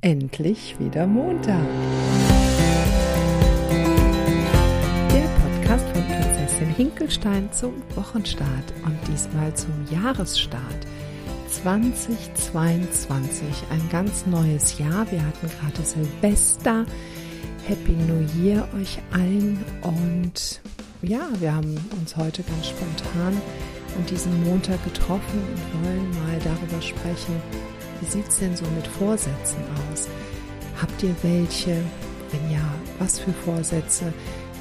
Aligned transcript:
endlich 0.00 0.76
wieder 0.78 1.06
Montag. 1.06 1.66
Der 5.12 5.28
Podcast 5.42 5.84
von 5.88 6.04
Prinzessin 6.06 6.68
Hinkelstein 6.68 7.52
zum 7.52 7.72
Wochenstart 7.96 8.72
und 8.84 8.96
diesmal 9.08 9.52
zum 9.54 9.72
Jahresstart 9.90 10.86
2022. 11.50 13.42
Ein 13.70 13.88
ganz 13.90 14.24
neues 14.26 14.78
Jahr. 14.78 15.10
Wir 15.10 15.24
hatten 15.26 15.48
gerade 15.48 15.82
Silvester. 15.82 16.86
Happy 17.66 17.92
New 17.92 18.24
Year 18.40 18.68
euch 18.80 19.00
allen 19.12 19.64
und 19.82 20.60
ja, 21.02 21.28
wir 21.40 21.54
haben 21.54 21.76
uns 22.00 22.16
heute 22.16 22.42
ganz 22.44 22.68
spontan 22.68 23.36
an 23.96 24.06
diesem 24.06 24.44
Montag 24.44 24.82
getroffen 24.84 25.42
und 25.54 25.84
wollen 25.84 26.10
mal 26.10 26.38
darüber 26.44 26.80
sprechen, 26.80 27.42
wie 28.00 28.06
sieht 28.06 28.28
es 28.28 28.38
denn 28.38 28.56
so 28.56 28.64
mit 28.76 28.86
Vorsätzen 28.86 29.62
aus? 29.90 30.08
Habt 30.80 31.02
ihr 31.02 31.14
welche? 31.22 31.82
Wenn 32.30 32.50
ja, 32.50 32.74
was 32.98 33.18
für 33.18 33.32
Vorsätze? 33.32 34.12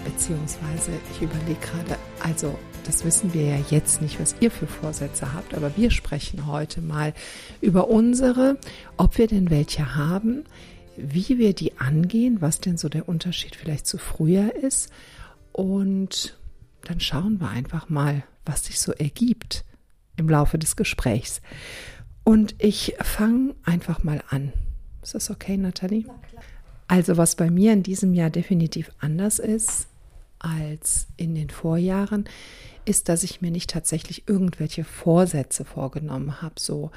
Beziehungsweise, 0.06 0.92
ich 1.12 1.22
überlege 1.22 1.60
gerade, 1.60 1.98
also 2.22 2.58
das 2.86 3.04
wissen 3.04 3.34
wir 3.34 3.44
ja 3.44 3.58
jetzt 3.70 4.02
nicht, 4.02 4.20
was 4.20 4.36
ihr 4.40 4.50
für 4.50 4.68
Vorsätze 4.68 5.34
habt, 5.34 5.54
aber 5.54 5.76
wir 5.76 5.92
sprechen 5.92 6.48
heute 6.48 6.82
mal 6.82 7.14
über 7.60 7.90
unsere, 7.90 8.58
ob 8.96 9.18
wir 9.18 9.28
denn 9.28 9.50
welche 9.50 9.96
haben, 9.96 10.46
wie 10.96 11.38
wir 11.38 11.54
die 11.54 11.78
angehen, 11.78 12.42
was 12.42 12.62
denn 12.62 12.78
so 12.78 12.88
der 12.88 13.10
Unterschied 13.10 13.56
vielleicht 13.56 13.86
zu 13.86 13.98
früher 13.98 14.56
ist. 14.56 14.90
Und 15.52 16.38
dann 16.84 17.02
schauen 17.02 17.40
wir 17.42 17.50
einfach 17.50 17.90
mal, 17.90 18.24
was 18.46 18.66
sich 18.66 18.80
so 18.80 18.94
ergibt 18.94 19.66
im 20.16 20.30
Laufe 20.30 20.58
des 20.58 20.76
Gesprächs. 20.76 21.42
Und 22.28 22.56
ich 22.58 22.98
fange 23.00 23.56
einfach 23.64 24.04
mal 24.04 24.22
an. 24.30 24.52
Ist 25.02 25.16
das 25.16 25.30
okay, 25.30 25.56
Nathalie? 25.56 26.04
Also 26.86 27.16
was 27.16 27.38
bei 27.38 27.50
mir 27.50 27.72
in 27.72 27.84
diesem 27.84 28.14
Jahr 28.14 28.30
definitiv 28.30 28.92
anders 29.00 29.40
ist 29.40 29.88
als 30.38 31.08
in 31.16 31.36
den 31.36 31.50
Vorjahren, 31.50 32.26
ist, 32.84 33.08
dass 33.08 33.24
ich 33.24 33.40
mir 33.40 33.50
nicht 33.50 33.70
tatsächlich 33.70 34.28
irgendwelche 34.28 34.84
Vorsätze 34.84 35.64
vorgenommen 35.64 36.42
habe. 36.42 36.56
So, 36.58 36.92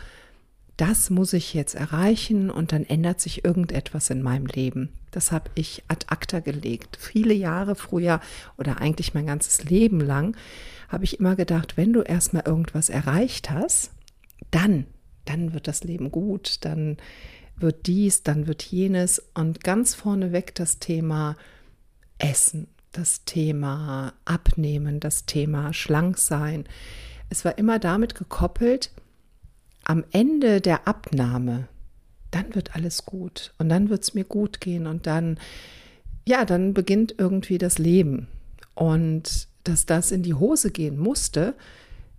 das 0.77 1.11
muss 1.11 1.33
ich 1.33 1.55
jetzt 1.55 1.77
erreichen 1.77 2.51
und 2.51 2.73
dann 2.73 2.83
ändert 2.83 3.21
sich 3.21 3.45
irgendetwas 3.45 4.11
in 4.11 4.23
meinem 4.23 4.47
Leben. 4.47 4.89
Das 5.13 5.31
habe 5.31 5.49
ich 5.55 5.85
ad 5.87 6.07
acta 6.09 6.41
gelegt. 6.41 6.99
Viele 7.01 7.35
Jahre 7.35 7.77
früher 7.77 8.19
oder 8.59 8.81
eigentlich 8.81 9.15
mein 9.15 9.27
ganzes 9.27 9.63
Leben 9.63 10.01
lang 10.01 10.37
habe 10.89 11.05
ich 11.05 11.21
immer 11.21 11.37
gedacht, 11.37 11.77
wenn 11.77 11.93
du 11.93 12.01
erstmal 12.01 12.43
irgendwas 12.47 12.89
erreicht 12.89 13.49
hast, 13.49 13.93
dann 14.51 14.87
dann 15.31 15.53
wird 15.53 15.69
das 15.69 15.85
Leben 15.85 16.11
gut, 16.11 16.65
dann 16.65 16.97
wird 17.57 17.87
dies, 17.87 18.23
dann 18.23 18.47
wird 18.47 18.63
jenes 18.65 19.23
und 19.35 19.63
ganz 19.63 19.95
vorneweg 19.95 20.55
das 20.57 20.79
Thema 20.81 21.37
Essen, 22.19 22.67
das 22.93 23.25
Thema 23.25 24.15
Abnehmen, 24.25 24.99
das 24.99 25.27
Thema 25.27 25.73
Schlanksein. 25.73 26.65
Es 27.29 27.45
war 27.45 27.59
immer 27.59 27.79
damit 27.79 28.15
gekoppelt, 28.17 28.91
am 29.85 30.05
Ende 30.11 30.61
der 30.61 30.89
Abnahme, 30.89 31.69
dann 32.33 32.55
wird 32.55 32.75
alles 32.75 33.07
gut 33.07 33.55
und 33.59 33.69
dann 33.69 33.89
wird 33.89 34.03
es 34.03 34.15
mir 34.15 34.25
gut 34.25 34.61
gehen 34.61 34.87
und 34.87 35.07
dann, 35.07 35.39
ja, 36.27 36.45
dann 36.45 36.75
beginnt 36.75 37.15
irgendwie 37.19 37.59
das 37.59 37.79
Leben. 37.79 38.27
Und 38.75 39.49
dass 39.65 39.87
das 39.87 40.11
in 40.11 40.23
die 40.23 40.35
Hose 40.35 40.71
gehen 40.71 40.99
musste, 40.99 41.55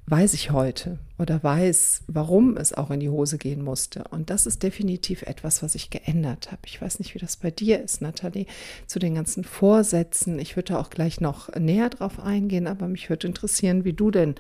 weiß 0.08 0.34
ich 0.34 0.52
heute 0.52 0.98
oder 1.20 1.42
weiß, 1.42 2.04
warum 2.08 2.58
es 2.58 2.74
auch 2.74 2.90
in 2.92 3.00
die 3.00 3.10
Hose 3.10 3.38
gehen 3.38 3.64
musste. 3.64 4.04
Und 4.10 4.30
das 4.30 4.46
ist 4.46 4.64
definitiv 4.64 5.22
etwas, 5.22 5.62
was 5.62 5.76
ich 5.76 5.90
geändert 5.90 6.52
habe. 6.52 6.62
Ich 6.66 6.82
weiß 6.82 7.00
nicht, 7.00 7.14
wie 7.14 7.20
das 7.20 7.38
bei 7.38 7.52
dir 7.52 7.82
ist, 7.82 8.02
Nathalie, 8.02 8.48
zu 8.88 9.00
den 9.00 9.16
ganzen 9.16 9.44
Vorsätzen. 9.44 10.40
Ich 10.40 10.56
würde 10.56 10.80
auch 10.80 10.90
gleich 10.90 11.22
noch 11.22 11.54
näher 11.56 11.90
drauf 11.90 12.20
eingehen, 12.20 12.68
aber 12.68 12.88
mich 12.88 13.10
würde 13.10 13.28
interessieren, 13.28 13.86
wie 13.86 13.94
du 13.94 14.12
denn 14.12 14.36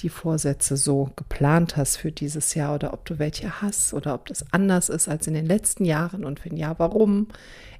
die 0.00 0.08
Vorsätze 0.08 0.76
so 0.76 1.10
geplant 1.16 1.76
hast 1.76 1.96
für 1.96 2.10
dieses 2.10 2.54
Jahr 2.54 2.74
oder 2.74 2.92
ob 2.92 3.04
du 3.04 3.18
welche 3.18 3.62
hast 3.62 3.94
oder 3.94 4.14
ob 4.14 4.26
das 4.26 4.52
anders 4.52 4.88
ist 4.88 5.08
als 5.08 5.26
in 5.26 5.34
den 5.34 5.46
letzten 5.46 5.84
Jahren 5.84 6.24
und 6.24 6.44
wenn 6.44 6.56
ja, 6.56 6.78
warum? 6.78 7.28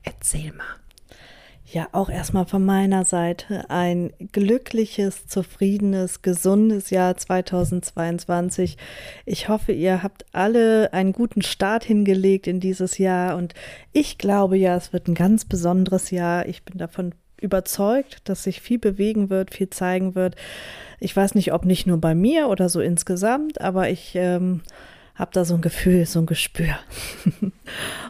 Erzähl 0.02 0.52
mal. 0.52 0.83
Ja, 1.66 1.88
auch 1.92 2.10
erstmal 2.10 2.44
von 2.44 2.64
meiner 2.64 3.04
Seite 3.04 3.70
ein 3.70 4.12
glückliches, 4.32 5.26
zufriedenes, 5.26 6.20
gesundes 6.20 6.90
Jahr 6.90 7.16
2022. 7.16 8.76
Ich 9.24 9.48
hoffe, 9.48 9.72
ihr 9.72 10.02
habt 10.02 10.26
alle 10.32 10.92
einen 10.92 11.12
guten 11.12 11.40
Start 11.40 11.84
hingelegt 11.84 12.46
in 12.46 12.60
dieses 12.60 12.98
Jahr 12.98 13.36
und 13.36 13.54
ich 13.92 14.18
glaube 14.18 14.58
ja, 14.58 14.76
es 14.76 14.92
wird 14.92 15.08
ein 15.08 15.14
ganz 15.14 15.46
besonderes 15.46 16.10
Jahr. 16.10 16.46
Ich 16.46 16.64
bin 16.64 16.76
davon 16.76 17.14
überzeugt, 17.40 18.28
dass 18.28 18.42
sich 18.42 18.60
viel 18.60 18.78
bewegen 18.78 19.30
wird, 19.30 19.54
viel 19.54 19.70
zeigen 19.70 20.14
wird. 20.14 20.36
Ich 21.00 21.16
weiß 21.16 21.34
nicht, 21.34 21.52
ob 21.52 21.64
nicht 21.64 21.86
nur 21.86 21.98
bei 21.98 22.14
mir 22.14 22.48
oder 22.48 22.68
so 22.68 22.80
insgesamt, 22.80 23.60
aber 23.60 23.88
ich 23.88 24.12
ähm, 24.16 24.60
habe 25.14 25.30
da 25.32 25.44
so 25.44 25.54
ein 25.54 25.60
Gefühl, 25.60 26.06
so 26.06 26.20
ein 26.20 26.26
Gespür. 26.26 26.76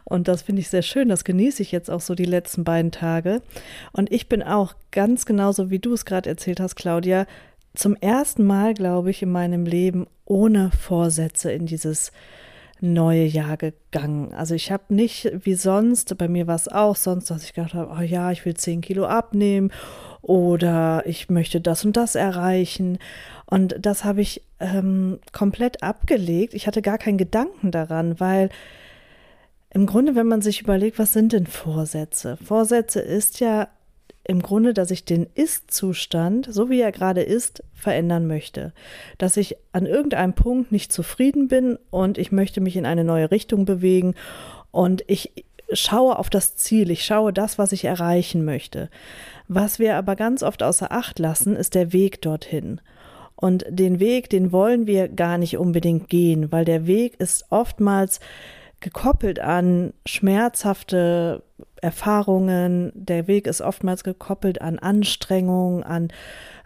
und 0.05 0.29
das 0.29 0.43
finde 0.43 0.61
ich 0.61 0.69
sehr 0.69 0.83
schön. 0.83 1.09
Das 1.09 1.25
genieße 1.25 1.63
ich 1.63 1.71
jetzt 1.71 1.91
auch 1.91 2.01
so 2.01 2.15
die 2.15 2.25
letzten 2.25 2.65
beiden 2.65 2.93
Tage. 2.93 3.43
Und 3.93 4.11
ich 4.11 4.29
bin 4.29 4.43
auch 4.43 4.75
ganz 4.91 5.27
genauso, 5.27 5.71
wie 5.71 5.79
du 5.79 5.93
es 5.93 6.05
gerade 6.05 6.31
erzählt 6.31 6.61
hast, 6.61 6.77
Claudia, 6.77 7.27
zum 7.75 7.97
ersten 7.97 8.45
Mal, 8.45 8.73
glaube 8.73 9.11
ich, 9.11 9.23
in 9.23 9.31
meinem 9.31 9.67
Leben 9.67 10.07
ohne 10.25 10.71
Vorsätze 10.71 11.53
in 11.53 11.67
dieses 11.67 12.13
neue 12.81 13.25
Jahr 13.25 13.57
gegangen. 13.57 14.33
Also 14.35 14.55
ich 14.55 14.71
habe 14.71 14.95
nicht 14.95 15.31
wie 15.45 15.55
sonst, 15.55 16.17
bei 16.19 16.29
mir 16.29 16.47
war 16.47 16.57
es 16.57 16.69
auch 16.69 16.97
sonst, 16.97 17.31
dass 17.31 17.45
ich 17.45 17.55
gedacht 17.55 17.75
habe, 17.75 17.95
oh 17.97 18.03
ja, 18.03 18.31
ich 18.31 18.45
will 18.45 18.55
zehn 18.55 18.81
Kilo 18.81 19.07
abnehmen 19.07 19.73
oder 20.23 21.03
ich 21.07 21.29
möchte 21.31 21.61
das 21.61 21.85
und 21.85 21.97
das 21.97 22.15
erreichen. 22.15 22.99
Und 23.47 23.77
das 23.79 24.05
habe 24.05 24.21
ich 24.21 24.43
ähm, 24.61 25.19
komplett 25.33 25.83
abgelegt. 25.83 26.55
Ich 26.55 26.67
hatte 26.67 26.83
gar 26.83 26.99
keinen 26.99 27.19
Gedanken 27.19 27.71
daran, 27.71 28.19
weil 28.21 28.51
im 29.71 29.87
Grunde, 29.87 30.15
wenn 30.15 30.29
man 30.29 30.41
sich 30.41 30.61
überlegt, 30.61 30.99
was 30.99 31.13
sind 31.13 31.33
denn 31.33 31.47
Vorsätze? 31.47 32.37
Vorsätze 32.37 33.01
ist 33.01 33.41
ja 33.41 33.69
im 34.27 34.41
Grunde, 34.41 34.73
dass 34.73 34.91
ich 34.91 35.05
den 35.05 35.27
Ist-Zustand, 35.35 36.49
so 36.51 36.71
wie 36.71 36.81
er 36.81 36.93
gerade 36.93 37.23
ist, 37.23 37.63
verändern 37.75 38.27
möchte. 38.27 38.73
Dass 39.19 39.37
ich 39.37 39.57
an 39.73 39.85
irgendeinem 39.85 40.33
Punkt 40.33 40.73
nicht 40.73 40.93
zufrieden 40.93 41.49
bin 41.49 41.79
und 41.91 42.17
ich 42.17 42.33
möchte 42.33 42.63
mich 42.63 42.77
in 42.77 42.87
eine 42.87 43.05
neue 43.05 43.31
Richtung 43.31 43.67
bewegen 43.67 44.15
und 44.71 45.05
ich 45.09 45.33
schaue 45.73 46.19
auf 46.19 46.31
das 46.31 46.57
Ziel, 46.57 46.91
ich 46.91 47.05
schaue 47.05 47.33
das, 47.33 47.59
was 47.59 47.73
ich 47.73 47.85
erreichen 47.85 48.45
möchte. 48.45 48.89
Was 49.49 49.79
wir 49.79 49.97
aber 49.97 50.17
ganz 50.17 50.43
oft 50.43 50.63
außer 50.63 50.91
Acht 50.91 51.19
lassen, 51.19 51.57
ist 51.57 51.75
der 51.75 51.93
Weg 51.93 52.23
dorthin. 52.23 52.81
Und 53.37 53.65
den 53.69 54.01
Weg, 54.01 54.31
den 54.31 54.53
wollen 54.53 54.87
wir 54.87 55.09
gar 55.09 55.39
nicht 55.39 55.59
unbedingt 55.59 56.09
gehen, 56.09 56.53
weil 56.53 56.65
der 56.65 56.87
Weg 56.87 57.19
ist 57.21 57.47
oftmals 57.51 58.21
gekoppelt 58.81 59.41
an 59.41 59.93
schmerzhafte 60.07 61.43
Erfahrungen. 61.81 62.93
Der 62.95 63.27
Weg 63.27 63.47
ist 63.47 63.61
oftmals 63.61 64.05
gekoppelt 64.05 64.61
an 64.61 64.79
Anstrengungen, 64.79 65.83
an 65.83 66.09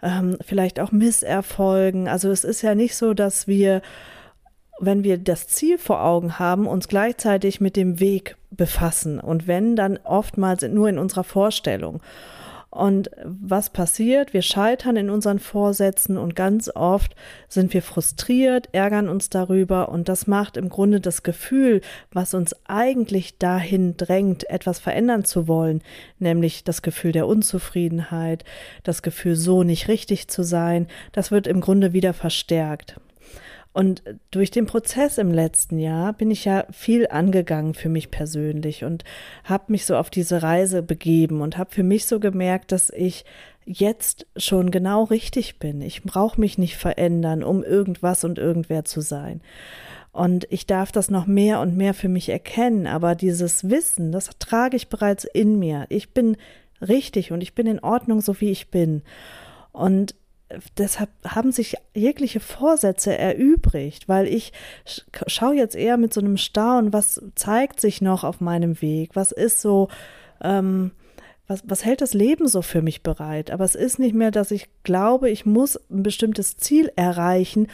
ähm, 0.03 0.37
vielleicht 0.41 0.79
auch 0.79 0.91
Misserfolgen. 0.91 2.07
Also 2.07 2.29
es 2.29 2.43
ist 2.43 2.61
ja 2.61 2.75
nicht 2.75 2.95
so, 2.95 3.13
dass 3.13 3.47
wir, 3.47 3.81
wenn 4.79 5.03
wir 5.03 5.17
das 5.17 5.47
Ziel 5.47 5.77
vor 5.77 6.03
Augen 6.03 6.39
haben, 6.39 6.67
uns 6.67 6.87
gleichzeitig 6.87 7.61
mit 7.61 7.75
dem 7.75 7.99
Weg 7.99 8.35
befassen. 8.51 9.19
Und 9.19 9.47
wenn, 9.47 9.75
dann 9.75 9.97
oftmals 10.03 10.63
nur 10.63 10.89
in 10.89 10.99
unserer 10.99 11.23
Vorstellung. 11.23 12.01
Und 12.71 13.09
was 13.23 13.71
passiert? 13.71 14.33
Wir 14.33 14.43
scheitern 14.43 14.95
in 14.95 15.09
unseren 15.09 15.39
Vorsätzen 15.39 16.17
und 16.17 16.35
ganz 16.35 16.69
oft 16.75 17.15
sind 17.47 17.73
wir 17.73 17.81
frustriert, 17.81 18.69
ärgern 18.73 19.09
uns 19.09 19.31
darüber 19.31 19.89
und 19.89 20.07
das 20.07 20.27
macht 20.27 20.55
im 20.55 20.69
Grunde 20.69 21.01
das 21.01 21.23
Gefühl, 21.23 21.81
was 22.11 22.35
uns 22.35 22.55
eigentlich 22.67 23.39
dahin 23.39 23.97
drängt, 23.97 24.47
etwas 24.51 24.77
verändern 24.77 25.25
zu 25.25 25.47
wollen, 25.47 25.81
nämlich 26.19 26.63
das 26.63 26.83
Gefühl 26.83 27.11
der 27.11 27.25
Unzufriedenheit, 27.25 28.45
das 28.83 29.01
Gefühl, 29.01 29.35
so 29.35 29.63
nicht 29.63 29.87
richtig 29.87 30.27
zu 30.27 30.43
sein, 30.43 30.87
das 31.11 31.31
wird 31.31 31.47
im 31.47 31.61
Grunde 31.61 31.93
wieder 31.93 32.13
verstärkt. 32.13 32.99
Und 33.71 34.03
durch 34.31 34.49
den 34.49 34.65
Prozess 34.65 35.17
im 35.17 35.31
letzten 35.31 35.77
Jahr 35.77 36.13
bin 36.13 36.31
ich 36.31 36.43
ja 36.45 36.65
viel 36.71 37.07
angegangen 37.07 37.75
für 37.75 37.89
mich 37.89 38.09
persönlich 38.09 38.83
und 38.83 39.03
habe 39.43 39.65
mich 39.71 39.85
so 39.85 39.95
auf 39.95 40.09
diese 40.09 40.41
Reise 40.41 40.81
begeben 40.81 41.41
und 41.41 41.57
habe 41.57 41.71
für 41.71 41.83
mich 41.83 42.07
so 42.07 42.19
gemerkt, 42.19 42.71
dass 42.71 42.89
ich 42.89 43.25
jetzt 43.65 44.25
schon 44.35 44.71
genau 44.71 45.03
richtig 45.03 45.59
bin. 45.59 45.81
Ich 45.81 46.01
brauche 46.01 46.41
mich 46.41 46.57
nicht 46.57 46.77
verändern, 46.77 47.43
um 47.43 47.63
irgendwas 47.63 48.23
und 48.23 48.39
irgendwer 48.39 48.83
zu 48.85 49.01
sein. 49.01 49.41
Und 50.11 50.47
ich 50.49 50.65
darf 50.65 50.91
das 50.91 51.11
noch 51.11 51.27
mehr 51.27 51.59
und 51.59 51.77
mehr 51.77 51.93
für 51.93 52.09
mich 52.09 52.29
erkennen, 52.29 52.87
aber 52.87 53.13
dieses 53.13 53.69
Wissen, 53.69 54.11
das 54.11 54.31
trage 54.39 54.75
ich 54.75 54.89
bereits 54.89 55.23
in 55.23 55.59
mir. 55.59 55.85
Ich 55.89 56.13
bin 56.15 56.35
richtig 56.81 57.31
und 57.31 57.41
ich 57.41 57.53
bin 57.53 57.67
in 57.67 57.79
Ordnung, 57.79 58.21
so 58.21 58.41
wie 58.41 58.49
ich 58.49 58.71
bin. 58.71 59.03
Und 59.71 60.15
deshalb 60.77 61.09
haben 61.25 61.51
sich 61.51 61.75
jegliche 61.93 62.39
Vorsätze 62.39 63.17
erübrigt, 63.17 64.07
weil 64.07 64.27
ich 64.27 64.51
schaue 65.27 65.55
jetzt 65.55 65.75
eher 65.75 65.97
mit 65.97 66.13
so 66.13 66.21
einem 66.21 66.37
Staunen, 66.37 66.93
was 66.93 67.21
zeigt 67.35 67.79
sich 67.79 68.01
noch 68.01 68.23
auf 68.23 68.41
meinem 68.41 68.81
Weg, 68.81 69.11
was 69.15 69.31
ist 69.31 69.61
so, 69.61 69.89
ähm, 70.41 70.91
was, 71.47 71.63
was 71.65 71.85
hält 71.85 72.01
das 72.01 72.13
Leben 72.13 72.47
so 72.47 72.61
für 72.61 72.81
mich 72.81 73.03
bereit? 73.03 73.51
Aber 73.51 73.63
es 73.63 73.75
ist 73.75 73.99
nicht 73.99 74.15
mehr, 74.15 74.31
dass 74.31 74.51
ich 74.51 74.69
glaube, 74.83 75.29
ich 75.29 75.45
muss 75.45 75.79
ein 75.89 76.03
bestimmtes 76.03 76.57
Ziel 76.57 76.91
erreichen, 76.95 77.67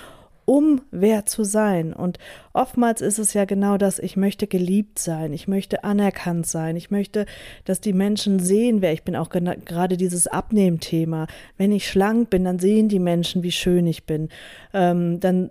um 0.45 0.81
wer 0.91 1.25
zu 1.25 1.43
sein. 1.43 1.91
Und 1.91 2.19
oftmals 2.53 3.01
ist 3.01 3.17
es 3.17 3.33
ja 3.33 3.45
genau 3.45 3.77
das, 3.77 3.99
ich 3.99 4.15
möchte 4.15 4.47
geliebt 4.47 4.99
sein, 4.99 5.33
ich 5.33 5.47
möchte 5.47 5.83
anerkannt 5.83 6.45
sein, 6.45 6.75
ich 6.75 6.91
möchte, 6.91 7.25
dass 7.65 7.81
die 7.81 7.93
Menschen 7.93 8.39
sehen, 8.39 8.81
wer 8.81 8.93
ich 8.93 9.03
bin, 9.03 9.15
auch 9.15 9.29
gerade 9.29 9.97
dieses 9.97 10.27
Abnehmthema. 10.27 11.27
Wenn 11.57 11.71
ich 11.71 11.89
schlank 11.89 12.29
bin, 12.29 12.43
dann 12.43 12.59
sehen 12.59 12.89
die 12.89 12.99
Menschen, 12.99 13.43
wie 13.43 13.51
schön 13.51 13.87
ich 13.87 14.05
bin. 14.05 14.29
Ähm, 14.73 15.19
dann 15.19 15.49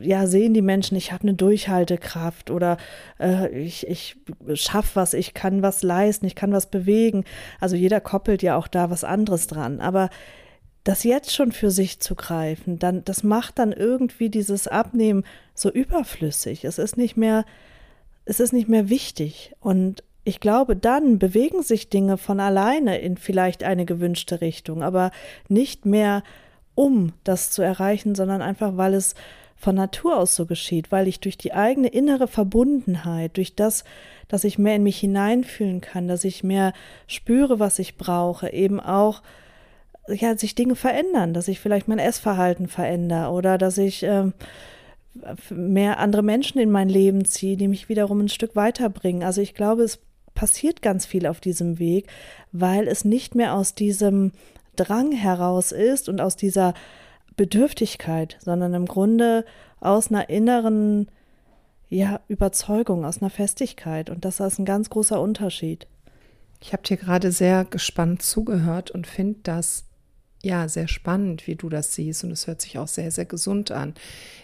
ja, 0.00 0.26
sehen 0.26 0.54
die 0.54 0.62
Menschen, 0.62 0.96
ich 0.96 1.12
habe 1.12 1.24
eine 1.24 1.34
Durchhaltekraft 1.34 2.50
oder 2.50 2.76
äh, 3.20 3.48
ich, 3.58 3.86
ich 3.88 4.16
schaffe 4.54 4.90
was, 4.94 5.14
ich 5.14 5.34
kann 5.34 5.62
was 5.62 5.82
leisten, 5.82 6.26
ich 6.26 6.34
kann 6.34 6.52
was 6.52 6.66
bewegen. 6.66 7.24
Also 7.60 7.76
jeder 7.76 8.00
koppelt 8.00 8.42
ja 8.42 8.56
auch 8.56 8.68
da 8.68 8.90
was 8.90 9.04
anderes 9.04 9.46
dran. 9.46 9.80
Aber 9.80 10.10
das 10.84 11.04
jetzt 11.04 11.34
schon 11.34 11.52
für 11.52 11.70
sich 11.70 12.00
zu 12.00 12.14
greifen, 12.14 12.78
dann, 12.78 13.04
das 13.04 13.22
macht 13.22 13.58
dann 13.58 13.72
irgendwie 13.72 14.30
dieses 14.30 14.66
Abnehmen 14.66 15.24
so 15.54 15.70
überflüssig. 15.70 16.64
Es 16.64 16.78
ist 16.78 16.96
nicht 16.96 17.16
mehr, 17.16 17.44
es 18.24 18.40
ist 18.40 18.52
nicht 18.52 18.68
mehr 18.68 18.88
wichtig. 18.88 19.54
Und 19.60 20.02
ich 20.24 20.40
glaube, 20.40 20.76
dann 20.76 21.18
bewegen 21.18 21.62
sich 21.62 21.88
Dinge 21.88 22.16
von 22.16 22.40
alleine 22.40 22.98
in 22.98 23.16
vielleicht 23.16 23.64
eine 23.64 23.84
gewünschte 23.84 24.40
Richtung, 24.40 24.82
aber 24.82 25.10
nicht 25.48 25.86
mehr 25.86 26.22
um 26.74 27.12
das 27.22 27.50
zu 27.50 27.62
erreichen, 27.62 28.14
sondern 28.14 28.42
einfach, 28.42 28.76
weil 28.76 28.94
es 28.94 29.14
von 29.56 29.76
Natur 29.76 30.16
aus 30.16 30.34
so 30.34 30.46
geschieht, 30.46 30.90
weil 30.90 31.06
ich 31.06 31.20
durch 31.20 31.38
die 31.38 31.52
eigene 31.52 31.86
innere 31.86 32.26
Verbundenheit, 32.26 33.36
durch 33.36 33.54
das, 33.54 33.84
dass 34.26 34.42
ich 34.42 34.58
mehr 34.58 34.76
in 34.76 34.82
mich 34.82 34.98
hineinfühlen 34.98 35.80
kann, 35.80 36.08
dass 36.08 36.24
ich 36.24 36.42
mehr 36.42 36.72
spüre, 37.06 37.60
was 37.60 37.78
ich 37.78 37.96
brauche, 37.96 38.52
eben 38.52 38.80
auch 38.80 39.22
ja, 40.08 40.36
sich 40.36 40.54
Dinge 40.54 40.74
verändern, 40.74 41.34
dass 41.34 41.48
ich 41.48 41.60
vielleicht 41.60 41.88
mein 41.88 41.98
Essverhalten 41.98 42.68
verändere 42.68 43.30
oder 43.30 43.58
dass 43.58 43.78
ich 43.78 44.02
ähm, 44.02 44.32
mehr 45.50 45.98
andere 45.98 46.22
Menschen 46.22 46.58
in 46.58 46.70
mein 46.70 46.88
Leben 46.88 47.24
ziehe, 47.24 47.56
die 47.56 47.68
mich 47.68 47.88
wiederum 47.88 48.20
ein 48.20 48.28
Stück 48.28 48.56
weiterbringen. 48.56 49.22
Also 49.22 49.40
ich 49.40 49.54
glaube, 49.54 49.82
es 49.82 50.00
passiert 50.34 50.82
ganz 50.82 51.06
viel 51.06 51.26
auf 51.26 51.40
diesem 51.40 51.78
Weg, 51.78 52.08
weil 52.50 52.88
es 52.88 53.04
nicht 53.04 53.34
mehr 53.34 53.54
aus 53.54 53.74
diesem 53.74 54.32
Drang 54.76 55.12
heraus 55.12 55.72
ist 55.72 56.08
und 56.08 56.20
aus 56.20 56.36
dieser 56.36 56.74
Bedürftigkeit, 57.36 58.38
sondern 58.40 58.74
im 58.74 58.86
Grunde 58.86 59.44
aus 59.80 60.10
einer 60.10 60.30
inneren 60.30 61.08
ja, 61.88 62.20
Überzeugung, 62.28 63.04
aus 63.04 63.20
einer 63.20 63.30
Festigkeit. 63.30 64.08
Und 64.08 64.24
das 64.24 64.40
ist 64.40 64.58
ein 64.58 64.64
ganz 64.64 64.88
großer 64.88 65.20
Unterschied. 65.20 65.86
Ich 66.62 66.72
habe 66.72 66.82
dir 66.82 66.96
gerade 66.96 67.32
sehr 67.32 67.64
gespannt 67.64 68.22
zugehört 68.22 68.90
und 68.90 69.06
finde 69.06 69.40
das 69.42 69.84
ja 70.42 70.68
sehr 70.68 70.88
spannend, 70.88 71.46
wie 71.46 71.54
du 71.54 71.68
das 71.68 71.94
siehst. 71.94 72.24
Und 72.24 72.32
es 72.32 72.46
hört 72.46 72.60
sich 72.60 72.78
auch 72.78 72.88
sehr, 72.88 73.10
sehr 73.10 73.24
gesund 73.24 73.70
an. 73.70 73.94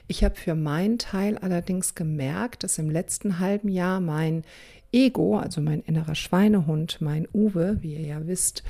Ich 0.07 0.25
habe 0.25 0.37
für 0.37 0.55
meinen 0.55 0.99
Teil 0.99 1.39
allerdings 1.39 1.95
gemerkt, 1.95 2.65
dass 2.65 2.79
im 2.79 2.91
letzten 2.91 3.39
halben 3.39 3.69
Jahr 3.69 4.01
mein 4.01 4.45
Ego, 4.93 5.37
also 5.37 5.61
mein 5.61 5.83
innerer 5.83 6.15
Schweinehund, 6.15 7.01
mein 7.01 7.29
Uwe, 7.35 7.79
wie 7.81 7.95
ihr 7.95 8.07
ja 8.07 8.27
wisst, 8.27 8.63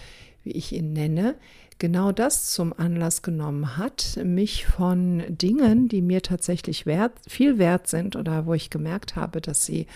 wie 0.42 0.50
ich 0.52 0.72
ihn 0.72 0.92
nenne, 0.92 1.36
genau 1.78 2.10
das 2.10 2.52
zum 2.52 2.72
Anlass 2.72 3.22
genommen 3.22 3.76
hat, 3.76 4.19
mich 4.24 4.66
von 4.66 5.22
Dingen, 5.28 5.88
die 5.88 6.02
mir 6.02 6.22
tatsächlich 6.22 6.86
wert, 6.86 7.12
viel 7.28 7.58
wert 7.58 7.86
sind 7.86 8.16
oder 8.16 8.46
wo 8.46 8.54
ich 8.54 8.70
gemerkt 8.70 9.14
habe, 9.14 9.40
dass 9.40 9.64
sie 9.64 9.86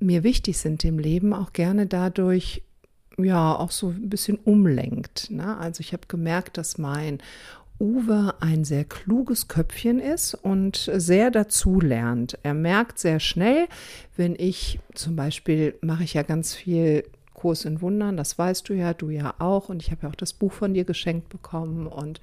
mir 0.00 0.24
wichtig 0.24 0.58
sind 0.58 0.84
im 0.84 0.98
Leben, 0.98 1.32
auch 1.32 1.52
gerne 1.52 1.86
dadurch 1.86 2.62
ja 3.18 3.56
auch 3.56 3.70
so 3.70 3.88
ein 3.88 4.08
bisschen 4.08 4.38
umlenkt. 4.38 5.30
Ne? 5.30 5.56
Also 5.56 5.80
ich 5.80 5.92
habe 5.92 6.06
gemerkt, 6.08 6.58
dass 6.58 6.78
mein 6.78 7.18
Uwe 7.80 8.34
ein 8.40 8.64
sehr 8.64 8.84
kluges 8.84 9.48
Köpfchen 9.48 9.98
ist 9.98 10.34
und 10.34 10.90
sehr 10.94 11.30
dazu 11.30 11.80
lernt. 11.80 12.38
Er 12.42 12.54
merkt 12.54 12.98
sehr 12.98 13.20
schnell, 13.20 13.66
wenn 14.16 14.36
ich 14.36 14.78
zum 14.94 15.16
Beispiel 15.16 15.74
mache 15.80 16.04
ich 16.04 16.14
ja 16.14 16.22
ganz 16.22 16.54
viel 16.54 17.04
Kurs 17.44 17.64
in 17.64 17.82
Wundern, 17.82 18.16
das 18.16 18.38
weißt 18.38 18.68
du 18.68 18.72
ja, 18.74 18.94
du 18.94 19.10
ja 19.10 19.34
auch. 19.38 19.68
Und 19.68 19.82
ich 19.82 19.90
habe 19.90 20.04
ja 20.04 20.08
auch 20.08 20.14
das 20.14 20.32
Buch 20.32 20.52
von 20.52 20.72
dir 20.72 20.84
geschenkt 20.84 21.28
bekommen. 21.28 21.86
Und 21.86 22.20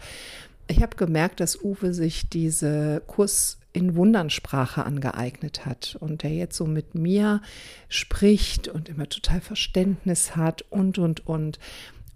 ich 0.72 0.82
habe 0.82 0.96
gemerkt, 0.96 1.40
dass 1.40 1.62
Uwe 1.62 1.94
sich 1.94 2.30
diese 2.30 3.02
Kurs 3.08 3.60
in 3.74 3.96
Wundernsprache 3.96 4.86
angeeignet 4.86 5.66
hat 5.66 5.98
und 6.00 6.24
der 6.24 6.32
jetzt 6.32 6.58
so 6.58 6.66
mit 6.66 6.96
mir 6.96 7.42
spricht 7.88 8.68
und 8.68 8.90
immer 8.90 9.08
total 9.08 9.42
Verständnis 9.42 10.36
hat 10.36 10.64
und, 10.70 10.98
und, 10.98 11.26
und. 11.28 11.60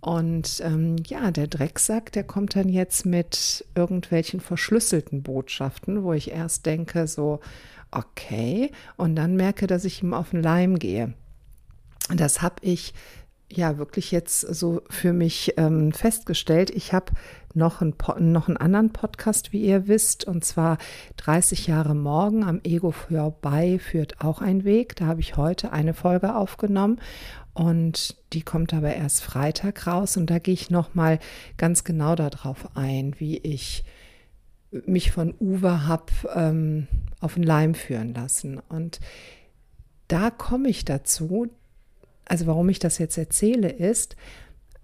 Und 0.01 0.61
ähm, 0.63 0.97
ja, 1.07 1.31
der 1.31 1.47
Drecksack, 1.47 2.11
der 2.11 2.23
kommt 2.23 2.55
dann 2.55 2.69
jetzt 2.69 3.05
mit 3.05 3.65
irgendwelchen 3.73 4.39
verschlüsselten 4.39 5.23
Botschaften, 5.23 6.03
wo 6.03 6.13
ich 6.13 6.29
erst 6.29 6.65
denke, 6.65 7.07
so, 7.07 7.39
okay, 7.89 8.71
und 8.97 9.15
dann 9.15 9.35
merke, 9.35 9.65
dass 9.65 9.85
ich 9.85 10.03
ihm 10.03 10.13
auf 10.13 10.29
den 10.29 10.43
Leim 10.43 10.77
gehe. 10.77 11.13
Das 12.15 12.43
habe 12.43 12.57
ich 12.61 12.93
ja 13.51 13.77
wirklich 13.77 14.11
jetzt 14.11 14.41
so 14.41 14.81
für 14.89 15.13
mich 15.13 15.53
ähm, 15.57 15.91
festgestellt. 15.91 16.69
Ich 16.71 16.93
habe 16.93 17.13
noch, 17.53 17.81
ein, 17.81 17.93
noch 18.19 18.47
einen 18.47 18.57
anderen 18.57 18.91
Podcast, 18.91 19.53
wie 19.53 19.61
ihr 19.61 19.87
wisst, 19.87 20.25
und 20.25 20.43
zwar 20.43 20.77
30 21.17 21.67
Jahre 21.67 21.95
morgen 21.95 22.43
am 22.43 22.59
Ego 22.63 22.91
vorbei 22.91 23.79
führt 23.79 24.21
auch 24.21 24.41
ein 24.41 24.63
Weg. 24.63 24.95
Da 24.95 25.05
habe 25.05 25.21
ich 25.21 25.37
heute 25.37 25.71
eine 25.71 25.93
Folge 25.93 26.35
aufgenommen 26.35 26.99
und 27.53 28.17
die 28.33 28.41
kommt 28.41 28.73
aber 28.73 28.93
erst 28.93 29.23
Freitag 29.23 29.87
raus 29.87 30.17
und 30.17 30.29
da 30.29 30.39
gehe 30.39 30.53
ich 30.53 30.69
noch 30.69 30.93
mal 30.93 31.19
ganz 31.57 31.83
genau 31.83 32.15
darauf 32.15 32.75
ein, 32.75 33.15
wie 33.19 33.37
ich 33.37 33.85
mich 34.71 35.11
von 35.11 35.33
Uwe 35.39 35.87
habe 35.87 36.11
ähm, 36.33 36.87
auf 37.21 37.35
den 37.35 37.43
Leim 37.43 37.75
führen 37.75 38.13
lassen 38.13 38.59
und 38.67 38.99
da 40.09 40.29
komme 40.29 40.67
ich 40.67 40.83
dazu, 40.83 41.47
also 42.25 42.47
warum 42.47 42.69
ich 42.69 42.79
das 42.79 42.97
jetzt 42.97 43.17
erzähle, 43.17 43.69
ist, 43.69 44.15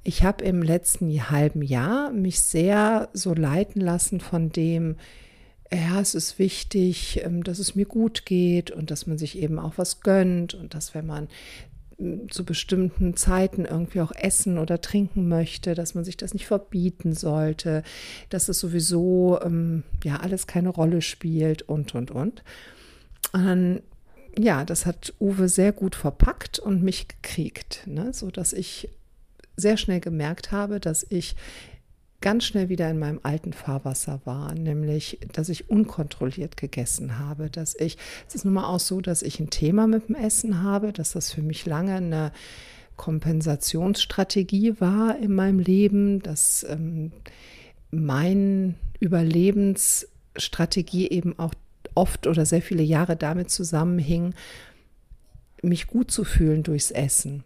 ich 0.04 0.24
habe 0.24 0.44
im 0.44 0.64
letzten 0.64 1.30
halben 1.30 1.62
Jahr 1.62 2.12
mich 2.12 2.42
sehr 2.42 3.10
so 3.14 3.34
leiten 3.34 3.82
lassen 3.82 4.20
von 4.20 4.50
dem, 4.50 4.96
ja, 5.74 6.02
es 6.02 6.16
ist 6.16 6.38
wichtig, 6.38 7.22
ähm, 7.24 7.44
dass 7.44 7.60
es 7.60 7.76
mir 7.76 7.86
gut 7.86 8.26
geht 8.26 8.72
und 8.72 8.92
dass 8.92 9.08
man 9.08 9.18
sich 9.18 9.38
eben 9.38 9.58
auch 9.58 9.74
was 9.78 10.02
gönnt 10.02 10.54
und 10.54 10.74
dass 10.74 10.94
wenn 10.94 11.06
man 11.06 11.30
hm, 11.98 12.30
zu 12.30 12.44
bestimmten 12.44 13.16
Zeiten 13.16 13.66
irgendwie 13.66 14.02
auch 14.02 14.12
essen 14.12 14.58
oder 14.58 14.82
trinken 14.82 15.30
möchte, 15.30 15.74
dass 15.74 15.96
man 15.96 16.04
sich 16.04 16.18
das 16.18 16.34
nicht 16.34 16.48
verbieten 16.48 17.14
sollte, 17.14 17.84
dass 18.30 18.50
es 18.50 18.60
sowieso 18.60 19.40
ähm, 19.42 19.84
ja 20.04 20.18
alles 20.18 20.46
keine 20.46 20.70
Rolle 20.70 21.02
spielt 21.02 21.62
und 21.62 21.96
und 21.96 22.12
und. 22.12 22.44
Und 23.32 23.46
dann 23.46 23.82
ja, 24.38 24.66
das 24.66 24.86
hat 24.86 25.14
Uwe 25.20 25.50
sehr 25.50 25.72
gut 25.72 25.96
verpackt 25.96 26.60
und 26.60 26.84
mich 26.84 27.08
gekriegt, 27.08 27.84
ne? 27.86 28.14
so 28.14 28.32
dass 28.32 28.54
ich 28.54 28.90
sehr 29.58 29.78
schnell 29.78 30.00
gemerkt 30.00 30.52
habe, 30.52 30.80
dass 30.80 31.06
ich 31.10 31.36
ganz 32.22 32.46
schnell 32.46 32.70
wieder 32.70 32.90
in 32.90 32.98
meinem 33.00 33.20
alten 33.24 33.52
Fahrwasser 33.52 34.22
war, 34.26 34.54
nämlich, 34.54 35.20
dass 35.34 35.50
ich 35.50 35.70
unkontrolliert 35.70 36.56
gegessen 36.56 37.20
habe, 37.20 37.50
dass 37.50 37.76
ich, 37.76 37.98
es 38.28 38.36
ist 38.36 38.46
nun 38.46 38.54
mal 38.54 38.66
auch 38.66 38.80
so, 38.80 39.02
dass 39.02 39.24
ich 39.24 39.40
ein 39.40 39.50
Thema 39.50 39.88
mit 39.88 40.08
dem 40.08 40.16
Essen 40.16 40.62
habe, 40.62 40.94
dass 40.94 41.14
das 41.14 41.34
für 41.34 41.42
mich 41.42 41.66
lange 41.66 41.96
eine 41.96 42.32
Kompensationsstrategie 42.96 44.80
war 44.80 45.18
in 45.18 45.34
meinem 45.34 45.58
Leben, 45.58 46.22
dass 46.22 46.64
ähm, 46.70 47.12
mein 47.90 48.76
Überlebensstrategie 49.00 51.10
eben 51.10 51.40
auch 51.40 51.56
oft 51.96 52.28
oder 52.28 52.46
sehr 52.46 52.62
viele 52.62 52.84
Jahre 52.84 53.16
damit 53.16 53.50
zusammenhing, 53.50 54.34
mich 55.62 55.88
gut 55.88 56.12
zu 56.12 56.24
fühlen 56.24 56.64
durchs 56.64 56.92
Essen. 56.92 57.44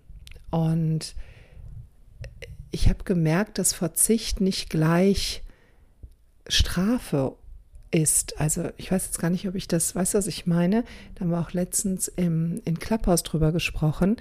Und 0.51 1.15
ich 2.71 2.89
habe 2.89 3.03
gemerkt, 3.03 3.57
dass 3.57 3.73
Verzicht 3.73 4.41
nicht 4.41 4.69
gleich 4.69 5.43
Strafe 6.47 7.35
ist. 7.91 8.39
Also 8.39 8.69
ich 8.77 8.91
weiß 8.91 9.05
jetzt 9.05 9.19
gar 9.19 9.29
nicht, 9.29 9.47
ob 9.47 9.55
ich 9.55 9.67
das, 9.67 9.95
weiß, 9.95 10.13
was 10.13 10.27
ich 10.27 10.45
meine. 10.45 10.83
Da 11.15 11.21
haben 11.21 11.31
wir 11.31 11.39
auch 11.39 11.53
letztens 11.53 12.07
im, 12.07 12.61
in 12.65 12.79
Klapphaus 12.79 13.23
drüber 13.23 13.51
gesprochen. 13.51 14.17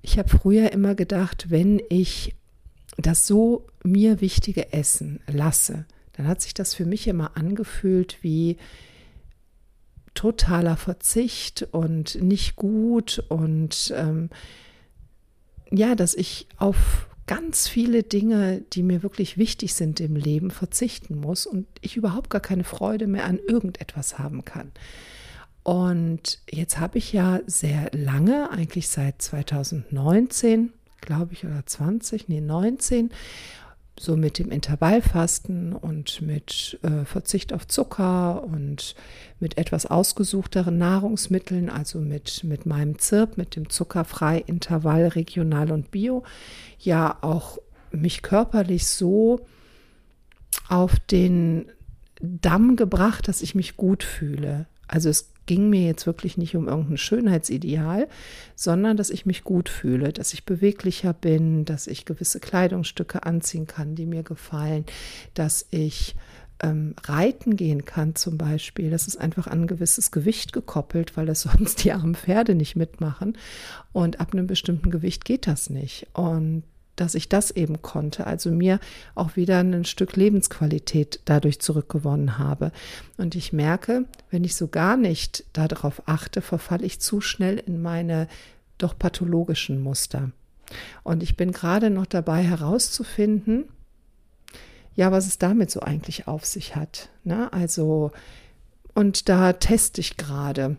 Ich 0.00 0.18
habe 0.18 0.28
früher 0.28 0.72
immer 0.72 0.94
gedacht, 0.94 1.50
wenn 1.50 1.80
ich 1.88 2.34
das 2.96 3.26
so 3.26 3.66
mir 3.84 4.20
wichtige 4.20 4.72
Essen 4.72 5.20
lasse, 5.26 5.86
dann 6.14 6.26
hat 6.26 6.42
sich 6.42 6.54
das 6.54 6.74
für 6.74 6.84
mich 6.84 7.06
immer 7.08 7.36
angefühlt 7.36 8.18
wie 8.22 8.56
totaler 10.14 10.76
Verzicht 10.76 11.68
und 11.70 12.20
nicht 12.22 12.56
gut 12.56 13.24
und 13.28 13.92
ähm, 13.96 14.30
ja, 15.70 15.94
dass 15.94 16.14
ich 16.14 16.46
auf 16.58 17.08
ganz 17.26 17.68
viele 17.68 18.02
Dinge, 18.02 18.62
die 18.72 18.82
mir 18.82 19.02
wirklich 19.02 19.38
wichtig 19.38 19.74
sind 19.74 20.00
im 20.00 20.16
Leben, 20.16 20.50
verzichten 20.50 21.18
muss 21.18 21.46
und 21.46 21.66
ich 21.80 21.96
überhaupt 21.96 22.30
gar 22.30 22.40
keine 22.40 22.64
Freude 22.64 23.06
mehr 23.06 23.24
an 23.24 23.38
irgendetwas 23.38 24.18
haben 24.18 24.44
kann. 24.44 24.72
Und 25.62 26.40
jetzt 26.50 26.80
habe 26.80 26.98
ich 26.98 27.12
ja 27.12 27.40
sehr 27.46 27.90
lange, 27.92 28.50
eigentlich 28.50 28.88
seit 28.88 29.22
2019, 29.22 30.72
glaube 31.00 31.32
ich, 31.32 31.44
oder 31.44 31.64
20, 31.64 32.28
nee, 32.28 32.40
19, 32.40 33.10
so 33.98 34.16
mit 34.16 34.38
dem 34.38 34.50
Intervallfasten 34.50 35.74
und 35.74 36.22
mit 36.22 36.78
äh, 36.82 37.04
Verzicht 37.04 37.52
auf 37.52 37.66
Zucker 37.66 38.42
und 38.42 38.94
mit 39.38 39.58
etwas 39.58 39.86
ausgesuchteren 39.86 40.78
Nahrungsmitteln, 40.78 41.68
also 41.68 41.98
mit, 41.98 42.42
mit 42.44 42.64
meinem 42.66 42.98
ZIRP, 42.98 43.36
mit 43.36 43.56
dem 43.56 43.68
zuckerfrei 43.68 44.38
Intervall 44.38 45.08
regional 45.08 45.70
und 45.72 45.90
bio, 45.90 46.22
ja 46.78 47.18
auch 47.20 47.58
mich 47.90 48.22
körperlich 48.22 48.86
so 48.86 49.40
auf 50.68 50.98
den 50.98 51.66
Damm 52.20 52.76
gebracht, 52.76 53.28
dass 53.28 53.42
ich 53.42 53.54
mich 53.54 53.76
gut 53.76 54.02
fühle. 54.02 54.66
Also 54.88 55.08
es 55.08 55.31
ging 55.46 55.70
mir 55.70 55.86
jetzt 55.86 56.06
wirklich 56.06 56.36
nicht 56.36 56.56
um 56.56 56.68
irgendein 56.68 56.96
Schönheitsideal, 56.96 58.08
sondern 58.54 58.96
dass 58.96 59.10
ich 59.10 59.26
mich 59.26 59.44
gut 59.44 59.68
fühle, 59.68 60.12
dass 60.12 60.32
ich 60.32 60.44
beweglicher 60.44 61.12
bin, 61.12 61.64
dass 61.64 61.86
ich 61.86 62.04
gewisse 62.04 62.40
Kleidungsstücke 62.40 63.24
anziehen 63.24 63.66
kann, 63.66 63.94
die 63.94 64.06
mir 64.06 64.22
gefallen, 64.22 64.84
dass 65.34 65.66
ich 65.70 66.14
ähm, 66.62 66.94
reiten 67.04 67.56
gehen 67.56 67.84
kann 67.84 68.14
zum 68.14 68.38
Beispiel. 68.38 68.90
Das 68.90 69.08
ist 69.08 69.16
einfach 69.16 69.46
an 69.48 69.62
ein 69.62 69.66
gewisses 69.66 70.10
Gewicht 70.10 70.52
gekoppelt, 70.52 71.16
weil 71.16 71.26
das 71.26 71.42
sonst 71.42 71.84
die 71.84 71.92
armen 71.92 72.14
Pferde 72.14 72.54
nicht 72.54 72.76
mitmachen. 72.76 73.36
Und 73.92 74.20
ab 74.20 74.32
einem 74.32 74.46
bestimmten 74.46 74.90
Gewicht 74.90 75.24
geht 75.24 75.46
das 75.46 75.68
nicht. 75.68 76.06
Und 76.14 76.62
dass 77.02 77.16
ich 77.16 77.28
das 77.28 77.50
eben 77.50 77.82
konnte, 77.82 78.28
also 78.28 78.52
mir 78.52 78.78
auch 79.16 79.34
wieder 79.34 79.58
ein 79.58 79.84
Stück 79.84 80.14
Lebensqualität 80.14 81.18
dadurch 81.24 81.60
zurückgewonnen 81.60 82.38
habe. 82.38 82.70
Und 83.16 83.34
ich 83.34 83.52
merke, 83.52 84.04
wenn 84.30 84.44
ich 84.44 84.54
so 84.54 84.68
gar 84.68 84.96
nicht 84.96 85.44
darauf 85.52 86.04
achte, 86.06 86.42
verfalle 86.42 86.86
ich 86.86 87.00
zu 87.00 87.20
schnell 87.20 87.58
in 87.58 87.82
meine 87.82 88.28
doch 88.78 88.96
pathologischen 88.96 89.82
Muster. 89.82 90.30
Und 91.02 91.24
ich 91.24 91.36
bin 91.36 91.50
gerade 91.50 91.90
noch 91.90 92.06
dabei 92.06 92.44
herauszufinden, 92.44 93.64
ja, 94.94 95.10
was 95.10 95.26
es 95.26 95.38
damit 95.38 95.72
so 95.72 95.80
eigentlich 95.80 96.28
auf 96.28 96.46
sich 96.46 96.76
hat. 96.76 97.08
Ne? 97.24 97.52
Also, 97.52 98.12
und 98.94 99.28
da 99.28 99.54
teste 99.54 100.00
ich 100.00 100.16
gerade. 100.16 100.76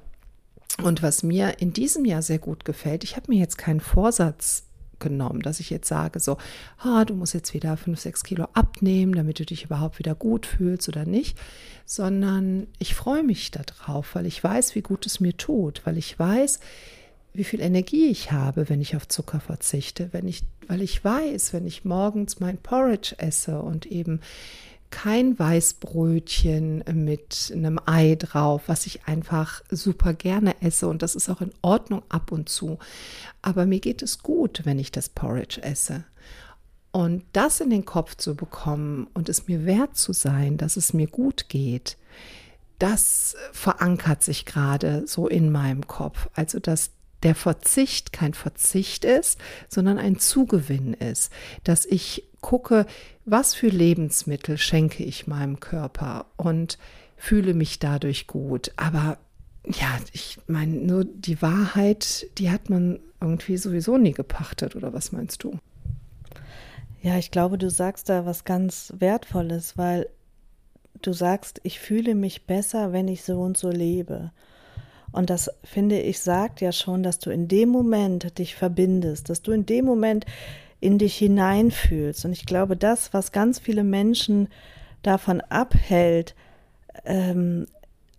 Und 0.82 1.04
was 1.04 1.22
mir 1.22 1.60
in 1.60 1.74
diesem 1.74 2.06
Jahr 2.06 2.22
sehr 2.22 2.40
gut 2.40 2.64
gefällt, 2.64 3.04
ich 3.04 3.18
habe 3.18 3.30
mir 3.30 3.40
jetzt 3.40 3.58
keinen 3.58 3.82
Vorsatz 3.82 4.64
genommen, 5.00 5.42
dass 5.42 5.60
ich 5.60 5.70
jetzt 5.70 5.88
sage, 5.88 6.20
so, 6.20 6.38
ah, 6.80 7.06
du 7.06 7.16
musst 7.16 7.34
jetzt 7.34 7.54
wieder 7.54 7.78
fünf, 7.78 8.00
sechs 8.00 8.24
Kilo 8.24 8.48
abnehmen, 8.54 9.14
damit 9.14 9.40
du 9.40 9.46
dich 9.46 9.66
überhaupt 9.66 10.00
wieder 10.00 10.16
gut 10.16 10.46
fühlst 10.46 10.88
oder 10.90 11.06
nicht, 11.06 11.38
sondern 11.86 12.68
ich 12.80 12.96
freue 12.96 13.24
mich 13.24 13.52
darauf, 13.52 14.16
weil 14.16 14.26
ich 14.26 14.44
weiß, 14.44 14.76
wie 14.76 14.82
gut 14.82 15.06
es 15.06 15.20
mir 15.20 15.36
tut, 15.36 15.82
weil 15.86 15.98
ich 15.98 16.18
weiß, 16.18 16.60
wie 17.34 17.44
viel 17.44 17.62
Energie 17.62 18.08
ich 18.08 18.32
habe, 18.32 18.70
wenn 18.70 18.80
ich 18.80 18.96
auf 18.96 19.08
Zucker 19.08 19.40
verzichte, 19.40 20.10
wenn 20.12 20.28
ich, 20.28 20.44
weil 20.68 20.82
ich 20.82 21.04
weiß, 21.04 21.54
wenn 21.54 21.66
ich 21.66 21.84
morgens 21.84 22.40
mein 22.40 22.58
Porridge 22.58 23.16
esse 23.18 23.60
und 23.60 23.88
eben 23.88 24.22
kein 24.94 25.40
Weißbrötchen 25.40 26.84
mit 26.94 27.52
einem 27.52 27.80
Ei 27.88 28.14
drauf, 28.14 28.62
was 28.68 28.86
ich 28.86 29.08
einfach 29.08 29.64
super 29.72 30.14
gerne 30.14 30.62
esse 30.62 30.88
und 30.88 31.02
das 31.02 31.16
ist 31.16 31.30
auch 31.30 31.42
in 31.42 31.52
Ordnung 31.64 32.04
ab 32.10 32.32
und 32.32 32.48
zu. 32.48 32.78
Aber 33.42 33.66
mir 33.66 33.80
geht 33.80 34.04
es 34.04 34.20
gut, 34.20 34.62
wenn 34.66 34.78
ich 34.78 34.92
das 34.92 35.10
Porridge 35.10 35.64
esse. 35.64 36.04
Und 36.92 37.26
das 37.34 37.60
in 37.60 37.72
den 37.72 37.86
Kopf 37.86 38.18
zu 38.18 38.36
bekommen 38.36 39.08
und 39.16 39.30
es 39.30 39.48
mir 39.48 39.66
wert 39.66 39.98
zu 39.98 40.14
sein, 40.14 40.58
dass 40.58 40.78
es 40.78 40.94
mir 40.94 41.08
gut 41.08 41.50
geht, 41.50 41.98
das 42.78 43.36
verankert 43.52 44.22
sich 44.22 44.46
gerade 44.46 45.08
so 45.08 45.28
in 45.28 45.52
meinem 45.52 45.88
Kopf. 45.88 46.30
Also, 46.36 46.60
dass 46.60 46.92
der 47.24 47.34
Verzicht 47.34 48.14
kein 48.14 48.36
Verzicht 48.36 49.06
ist, 49.06 49.40
sondern 49.70 49.98
ein 49.98 50.20
Zugewinn 50.20 50.94
ist, 50.94 51.32
dass 51.64 51.84
ich 51.84 52.26
gucke, 52.44 52.86
was 53.26 53.56
für 53.56 53.70
Lebensmittel 53.70 54.60
schenke 54.60 55.04
ich 55.04 55.26
meinem 55.26 55.60
Körper 55.60 56.28
und 56.38 56.78
fühle 57.18 57.56
mich 57.56 57.80
dadurch 57.80 58.28
gut. 58.28 58.72
Aber 58.76 59.18
ja, 59.66 59.98
ich 60.12 60.38
meine, 60.46 60.74
nur 60.74 61.06
die 61.06 61.42
Wahrheit, 61.42 62.28
die 62.38 62.52
hat 62.52 62.70
man 62.70 63.00
irgendwie 63.20 63.58
sowieso 63.58 63.98
nie 63.98 64.12
gepachtet, 64.12 64.76
oder 64.76 64.94
was 64.94 65.12
meinst 65.12 65.44
du? 65.44 65.58
Ja, 67.02 67.18
ich 67.18 67.32
glaube, 67.32 67.58
du 67.58 67.70
sagst 67.70 68.10
da 68.10 68.26
was 68.26 68.44
ganz 68.44 68.94
Wertvolles, 68.98 69.78
weil 69.78 70.08
du 71.02 71.14
sagst, 71.14 71.60
ich 71.64 71.80
fühle 71.80 72.14
mich 72.16 72.46
besser, 72.46 72.94
wenn 72.94 73.08
ich 73.08 73.24
so 73.24 73.42
und 73.42 73.58
so 73.58 73.70
lebe. 73.70 74.32
Und 75.12 75.30
das 75.30 75.50
finde 75.64 76.00
ich 76.00 76.20
sagt 76.20 76.60
ja 76.60 76.72
schon, 76.72 77.04
dass 77.04 77.20
du 77.20 77.30
in 77.30 77.48
dem 77.48 77.70
Moment 77.70 78.38
dich 78.40 78.56
verbindest, 78.56 79.30
dass 79.30 79.42
du 79.42 79.52
in 79.52 79.66
dem 79.66 79.86
Moment 79.86 80.26
in 80.84 80.98
dich 80.98 81.18
hineinfühlst. 81.18 82.26
Und 82.26 82.34
ich 82.34 82.46
glaube, 82.46 82.76
das, 82.76 83.14
was 83.14 83.32
ganz 83.32 83.58
viele 83.58 83.86
Menschen 83.86 84.50
davon 85.02 85.40
abhält, 85.40 86.36
ähm, 87.06 87.68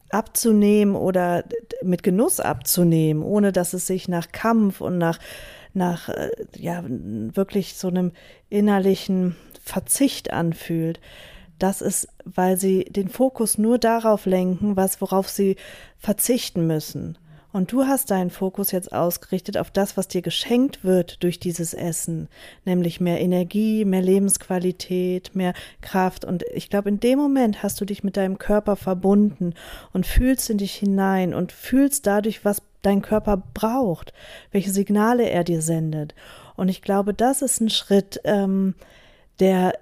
abzunehmen 0.08 0.96
oder 0.96 1.44
mit 1.82 2.02
Genuss 2.02 2.40
abzunehmen, 2.40 3.22
ohne 3.22 3.52
dass 3.52 3.74
es 3.74 3.86
sich 3.86 4.08
nach 4.08 4.32
Kampf 4.32 4.80
und 4.80 4.96
nach, 4.96 5.18
nach 5.74 6.08
äh, 6.08 6.30
ja, 6.56 6.82
wirklich 6.86 7.74
so 7.74 7.88
einem 7.88 8.12
innerlichen 8.48 9.36
Verzicht 9.62 10.32
anfühlt. 10.32 11.00
Das 11.58 11.82
ist, 11.82 12.08
weil 12.24 12.56
sie 12.56 12.84
den 12.84 13.08
Fokus 13.08 13.58
nur 13.58 13.78
darauf 13.78 14.24
lenken, 14.24 14.76
was, 14.76 15.02
worauf 15.02 15.28
sie 15.28 15.56
verzichten 15.98 16.66
müssen. 16.66 17.18
Und 17.54 17.70
du 17.70 17.86
hast 17.86 18.10
deinen 18.10 18.30
Fokus 18.30 18.72
jetzt 18.72 18.92
ausgerichtet 18.92 19.56
auf 19.58 19.70
das, 19.70 19.96
was 19.96 20.08
dir 20.08 20.22
geschenkt 20.22 20.82
wird 20.82 21.22
durch 21.22 21.38
dieses 21.38 21.72
Essen, 21.72 22.28
nämlich 22.64 23.00
mehr 23.00 23.20
Energie, 23.20 23.84
mehr 23.84 24.02
Lebensqualität, 24.02 25.36
mehr 25.36 25.54
Kraft. 25.80 26.24
Und 26.24 26.42
ich 26.52 26.68
glaube, 26.68 26.88
in 26.88 26.98
dem 26.98 27.16
Moment 27.16 27.62
hast 27.62 27.80
du 27.80 27.84
dich 27.84 28.02
mit 28.02 28.16
deinem 28.16 28.38
Körper 28.38 28.74
verbunden 28.74 29.54
und 29.92 30.04
fühlst 30.04 30.50
in 30.50 30.58
dich 30.58 30.74
hinein 30.74 31.32
und 31.32 31.52
fühlst 31.52 32.08
dadurch, 32.08 32.44
was 32.44 32.60
dein 32.82 33.02
Körper 33.02 33.40
braucht, 33.54 34.12
welche 34.50 34.72
Signale 34.72 35.30
er 35.30 35.44
dir 35.44 35.62
sendet. 35.62 36.16
Und 36.56 36.68
ich 36.68 36.82
glaube, 36.82 37.14
das 37.14 37.40
ist 37.40 37.60
ein 37.60 37.70
Schritt, 37.70 38.20
ähm, 38.24 38.74
der 39.38 39.74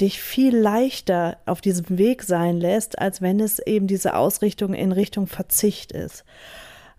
dich 0.00 0.20
viel 0.20 0.56
leichter 0.56 1.36
auf 1.46 1.60
diesem 1.60 1.98
Weg 1.98 2.22
sein 2.22 2.56
lässt, 2.56 2.98
als 2.98 3.20
wenn 3.20 3.40
es 3.40 3.58
eben 3.58 3.86
diese 3.86 4.16
Ausrichtung 4.16 4.74
in 4.74 4.92
Richtung 4.92 5.26
Verzicht 5.26 5.92
ist. 5.92 6.24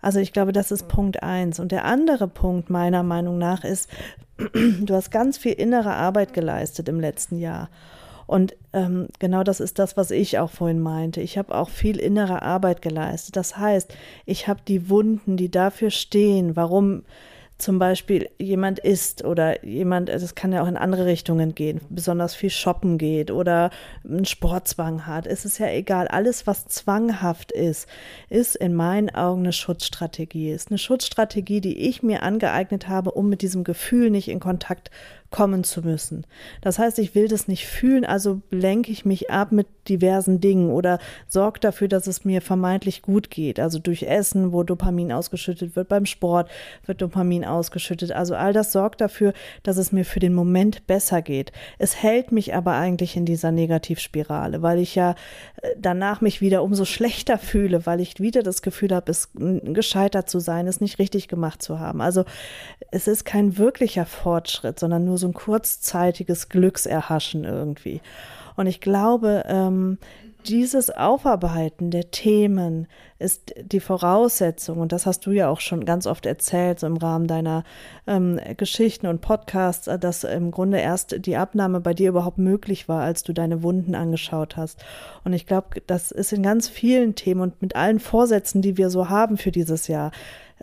Also 0.00 0.20
ich 0.20 0.32
glaube, 0.32 0.52
das 0.52 0.70
ist 0.70 0.86
Punkt 0.86 1.22
eins. 1.22 1.58
Und 1.58 1.72
der 1.72 1.86
andere 1.86 2.28
Punkt 2.28 2.68
meiner 2.68 3.02
Meinung 3.02 3.38
nach 3.38 3.64
ist, 3.64 3.88
du 4.52 4.94
hast 4.94 5.10
ganz 5.10 5.38
viel 5.38 5.54
innere 5.54 5.94
Arbeit 5.94 6.34
geleistet 6.34 6.88
im 6.88 7.00
letzten 7.00 7.38
Jahr. 7.38 7.70
Und 8.26 8.56
ähm, 8.72 9.08
genau 9.18 9.44
das 9.44 9.60
ist 9.60 9.78
das, 9.78 9.96
was 9.96 10.10
ich 10.10 10.38
auch 10.38 10.50
vorhin 10.50 10.80
meinte. 10.80 11.20
Ich 11.20 11.36
habe 11.36 11.54
auch 11.54 11.68
viel 11.68 11.98
innere 11.98 12.42
Arbeit 12.42 12.82
geleistet. 12.82 13.36
Das 13.36 13.56
heißt, 13.56 13.94
ich 14.24 14.48
habe 14.48 14.60
die 14.66 14.88
Wunden, 14.88 15.36
die 15.36 15.50
dafür 15.50 15.90
stehen, 15.90 16.56
warum 16.56 17.04
zum 17.58 17.78
Beispiel 17.78 18.28
jemand 18.38 18.80
isst 18.80 19.24
oder 19.24 19.64
jemand, 19.64 20.10
also 20.10 20.24
es 20.24 20.34
kann 20.34 20.52
ja 20.52 20.62
auch 20.62 20.66
in 20.66 20.76
andere 20.76 21.06
Richtungen 21.06 21.54
gehen, 21.54 21.80
besonders 21.88 22.34
viel 22.34 22.50
shoppen 22.50 22.98
geht 22.98 23.30
oder 23.30 23.70
einen 24.02 24.24
Sportzwang 24.24 25.06
hat, 25.06 25.26
ist 25.26 25.44
es 25.44 25.58
ja 25.58 25.68
egal. 25.68 26.08
Alles, 26.08 26.46
was 26.48 26.66
zwanghaft 26.66 27.52
ist, 27.52 27.88
ist 28.28 28.56
in 28.56 28.74
meinen 28.74 29.14
Augen 29.14 29.42
eine 29.42 29.52
Schutzstrategie. 29.52 30.50
Ist 30.50 30.70
eine 30.70 30.78
Schutzstrategie, 30.78 31.60
die 31.60 31.78
ich 31.78 32.02
mir 32.02 32.24
angeeignet 32.24 32.88
habe, 32.88 33.12
um 33.12 33.28
mit 33.28 33.40
diesem 33.40 33.62
Gefühl 33.62 34.10
nicht 34.10 34.28
in 34.28 34.40
Kontakt 34.40 34.90
kommen 35.34 35.64
zu 35.64 35.82
müssen. 35.82 36.24
Das 36.60 36.78
heißt, 36.78 37.00
ich 37.00 37.16
will 37.16 37.26
das 37.26 37.48
nicht 37.48 37.66
fühlen, 37.66 38.04
also 38.04 38.40
lenke 38.52 38.92
ich 38.92 39.04
mich 39.04 39.32
ab 39.32 39.50
mit 39.50 39.66
diversen 39.88 40.40
Dingen 40.40 40.70
oder 40.70 41.00
sorge 41.26 41.58
dafür, 41.58 41.88
dass 41.88 42.06
es 42.06 42.24
mir 42.24 42.40
vermeintlich 42.40 43.02
gut 43.02 43.30
geht. 43.30 43.58
Also 43.58 43.80
durch 43.80 44.04
Essen, 44.04 44.52
wo 44.52 44.62
Dopamin 44.62 45.10
ausgeschüttet 45.10 45.74
wird, 45.74 45.88
beim 45.88 46.06
Sport 46.06 46.48
wird 46.86 47.02
Dopamin 47.02 47.44
ausgeschüttet. 47.44 48.12
Also 48.12 48.36
all 48.36 48.52
das 48.52 48.70
sorgt 48.70 49.00
dafür, 49.00 49.32
dass 49.64 49.76
es 49.76 49.90
mir 49.90 50.04
für 50.04 50.20
den 50.20 50.34
Moment 50.34 50.86
besser 50.86 51.20
geht. 51.20 51.50
Es 51.80 52.00
hält 52.00 52.30
mich 52.30 52.54
aber 52.54 52.74
eigentlich 52.74 53.16
in 53.16 53.26
dieser 53.26 53.50
Negativspirale, 53.50 54.62
weil 54.62 54.78
ich 54.78 54.94
ja 54.94 55.16
äh, 55.62 55.70
danach 55.76 56.20
mich 56.20 56.42
wieder 56.42 56.62
umso 56.62 56.84
schlechter 56.84 57.38
fühle, 57.38 57.86
weil 57.86 57.98
ich 57.98 58.20
wieder 58.20 58.44
das 58.44 58.62
Gefühl 58.62 58.94
habe, 58.94 59.10
es 59.10 59.30
gescheitert 59.34 60.30
zu 60.30 60.38
sein, 60.38 60.68
es 60.68 60.80
nicht 60.80 61.00
richtig 61.00 61.26
gemacht 61.26 61.60
zu 61.60 61.80
haben. 61.80 62.00
Also 62.00 62.24
es 62.92 63.08
ist 63.08 63.24
kein 63.24 63.58
wirklicher 63.58 64.06
Fortschritt, 64.06 64.78
sondern 64.78 65.04
nur 65.04 65.18
so 65.18 65.23
ein 65.26 65.34
kurzzeitiges 65.34 66.48
Glückserhaschen 66.48 67.44
irgendwie. 67.44 68.00
Und 68.56 68.66
ich 68.66 68.80
glaube, 68.80 69.44
ähm, 69.46 69.98
dieses 70.46 70.90
Aufarbeiten 70.90 71.90
der 71.90 72.10
Themen 72.10 72.86
ist 73.18 73.54
die 73.56 73.80
Voraussetzung, 73.80 74.78
und 74.78 74.92
das 74.92 75.06
hast 75.06 75.24
du 75.24 75.30
ja 75.30 75.48
auch 75.48 75.60
schon 75.60 75.86
ganz 75.86 76.06
oft 76.06 76.26
erzählt, 76.26 76.80
so 76.80 76.86
im 76.86 76.98
Rahmen 76.98 77.26
deiner 77.26 77.64
ähm, 78.06 78.38
Geschichten 78.56 79.06
und 79.06 79.22
Podcasts, 79.22 79.86
äh, 79.86 79.98
dass 79.98 80.24
im 80.24 80.50
Grunde 80.50 80.78
erst 80.78 81.24
die 81.24 81.36
Abnahme 81.36 81.80
bei 81.80 81.94
dir 81.94 82.10
überhaupt 82.10 82.38
möglich 82.38 82.88
war, 82.88 83.02
als 83.02 83.22
du 83.22 83.32
deine 83.32 83.62
Wunden 83.62 83.94
angeschaut 83.94 84.56
hast. 84.56 84.84
Und 85.24 85.32
ich 85.32 85.46
glaube, 85.46 85.80
das 85.86 86.10
ist 86.10 86.32
in 86.32 86.42
ganz 86.42 86.68
vielen 86.68 87.14
Themen 87.14 87.40
und 87.40 87.62
mit 87.62 87.74
allen 87.74 88.00
Vorsätzen, 88.00 88.60
die 88.60 88.76
wir 88.76 88.90
so 88.90 89.08
haben 89.08 89.38
für 89.38 89.50
dieses 89.50 89.88
Jahr, 89.88 90.10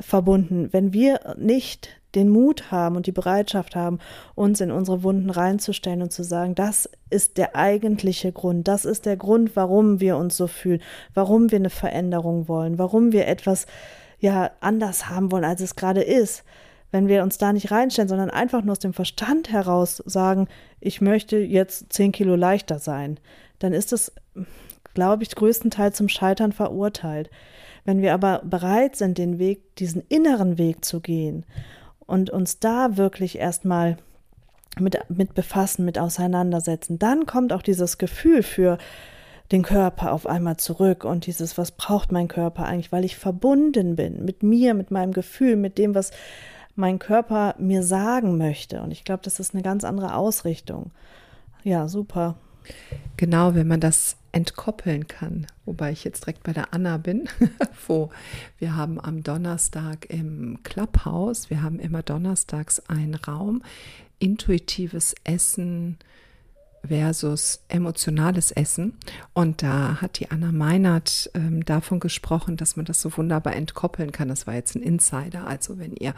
verbunden. 0.01 0.70
Wenn 0.72 0.93
wir 0.93 1.36
nicht 1.38 1.89
den 2.15 2.29
Mut 2.29 2.72
haben 2.72 2.96
und 2.96 3.08
die 3.08 3.12
Bereitschaft 3.12 3.75
haben, 3.75 4.00
uns 4.36 4.60
in 4.60 4.72
unsere 4.72 5.03
Wunden 5.03 5.29
reinzustellen 5.29 6.01
und 6.01 6.12
zu 6.12 6.24
sagen, 6.24 6.55
das 6.55 6.89
ist 7.10 7.38
der 7.38 7.55
eigentliche 7.55 8.31
Grund, 8.31 8.67
das 8.67 8.86
ist 8.86 9.05
der 9.05 9.17
Grund, 9.17 9.55
warum 9.55 10.00
wir 10.00 10.17
uns 10.17 10.36
so 10.36 10.48
fühlen, 10.48 10.81
warum 11.13 11.51
wir 11.51 11.60
eine 11.60 11.70
Veränderung 11.70 12.48
wollen, 12.48 12.77
warum 12.77 13.12
wir 13.12 13.27
etwas 13.27 13.65
ja 14.20 14.51
anders 14.60 15.10
haben 15.10 15.31
wollen, 15.31 15.46
als 15.46 15.62
es 15.62 15.75
gerade 15.75 16.01
ist. 16.01 16.43
Wenn 16.91 17.08
wir 17.08 17.24
uns 17.24 17.38
da 17.38 17.53
nicht 17.53 17.72
reinstellen, 17.72 18.10
sondern 18.10 18.29
einfach 18.29 18.63
nur 18.63 18.74
aus 18.74 18.79
dem 18.79 18.93
Verstand 18.93 19.50
heraus 19.50 20.03
sagen, 20.05 20.48
ich 20.81 21.00
möchte 21.00 21.38
jetzt 21.38 21.93
zehn 21.93 22.12
Kilo 22.12 22.36
leichter 22.36 22.79
sein, 22.79 23.17
dann 23.60 23.72
ist 23.72 23.93
es, 23.93 24.12
glaube 24.93 25.24
ich, 25.24 25.34
größtenteils 25.34 25.96
zum 25.96 26.10
Scheitern 26.10 26.51
verurteilt. 26.51 27.29
Wenn 27.84 28.02
wir 28.02 28.14
aber 28.14 28.42
bereit 28.44 28.96
sind, 28.96 29.18
den 29.18 29.40
Weg, 29.40 29.76
diesen 29.78 30.04
inneren 30.10 30.58
Weg 30.58 30.86
zu 30.86 31.00
gehen 31.00 31.46
und 32.00 32.30
uns 32.30 32.60
da 32.60 32.98
wirklich 32.98 33.38
erstmal 33.38 33.98
mit, 34.80 34.98
mit 35.10 35.34
befassen, 35.34 35.86
mit 35.86 35.98
auseinandersetzen, 35.98 37.00
dann 37.00 37.26
kommt 37.26 37.54
auch 37.54 37.62
dieses 37.62 37.98
Gefühl 37.98 38.44
für 38.44 38.78
den 39.52 39.64
Körper 39.64 40.14
auf 40.14 40.28
einmal 40.28 40.58
zurück 40.58 41.04
und 41.04 41.26
dieses, 41.26 41.58
was 41.58 41.72
braucht 41.72 42.12
mein 42.12 42.28
Körper 42.28 42.66
eigentlich, 42.66 42.92
weil 42.92 43.04
ich 43.04 43.18
verbunden 43.18 43.96
bin 43.96 44.24
mit 44.24 44.44
mir, 44.44 44.74
mit 44.74 44.92
meinem 44.92 45.12
Gefühl, 45.12 45.58
mit 45.58 45.78
dem, 45.78 45.94
was 45.94 46.12
mein 46.76 47.00
Körper 47.00 47.56
mir 47.58 47.84
sagen 47.84 48.38
möchte. 48.38 48.82
Und 48.82 48.92
ich 48.92 49.04
glaube, 49.04 49.24
das 49.24 49.40
ist 49.40 49.54
eine 49.54 49.64
ganz 49.64 49.84
andere 49.84 50.16
Ausrichtung. 50.16 50.92
Ja, 51.64 51.90
super. 51.90 52.36
Genau, 53.18 53.54
wenn 53.54 53.68
man 53.68 53.82
das 53.82 54.16
entkoppeln 54.32 55.08
kann, 55.08 55.48
wobei 55.66 55.92
ich 55.92 56.04
jetzt 56.04 56.26
direkt 56.26 56.44
bei 56.44 56.54
der 56.54 56.74
Anna 56.74 56.98
bin, 56.98 57.28
wo? 57.88 58.10
Wir 58.58 58.76
haben 58.76 59.00
am 59.00 59.24
Donnerstag 59.24 60.06
im 60.10 60.60
Clubhouse, 60.64 61.50
wir 61.50 61.62
haben 61.62 61.80
immer 61.80 62.02
donnerstags 62.04 62.80
einen 62.88 63.16
Raum, 63.16 63.64
intuitives 64.20 65.16
Essen, 65.24 65.98
versus 66.88 67.64
emotionales 67.68 68.52
Essen. 68.52 68.98
Und 69.34 69.64
da 69.64 70.02
hat 70.02 70.20
die 70.20 70.32
Anna 70.32 70.52
Meinert 70.52 71.30
ähm, 71.34 71.64
davon 71.66 72.00
gesprochen, 72.00 72.58
dass 72.58 72.76
man 72.76 72.86
das 72.86 73.02
so 73.02 73.16
wunderbar 73.18 73.56
entkoppeln 73.56 74.12
kann. 74.12 74.30
Das 74.30 74.48
war 74.48 74.56
jetzt 74.56 74.76
ein 74.76 74.82
Insider. 74.82 75.46
Also 75.48 75.78
wenn 75.78 75.96
ihr 75.96 76.14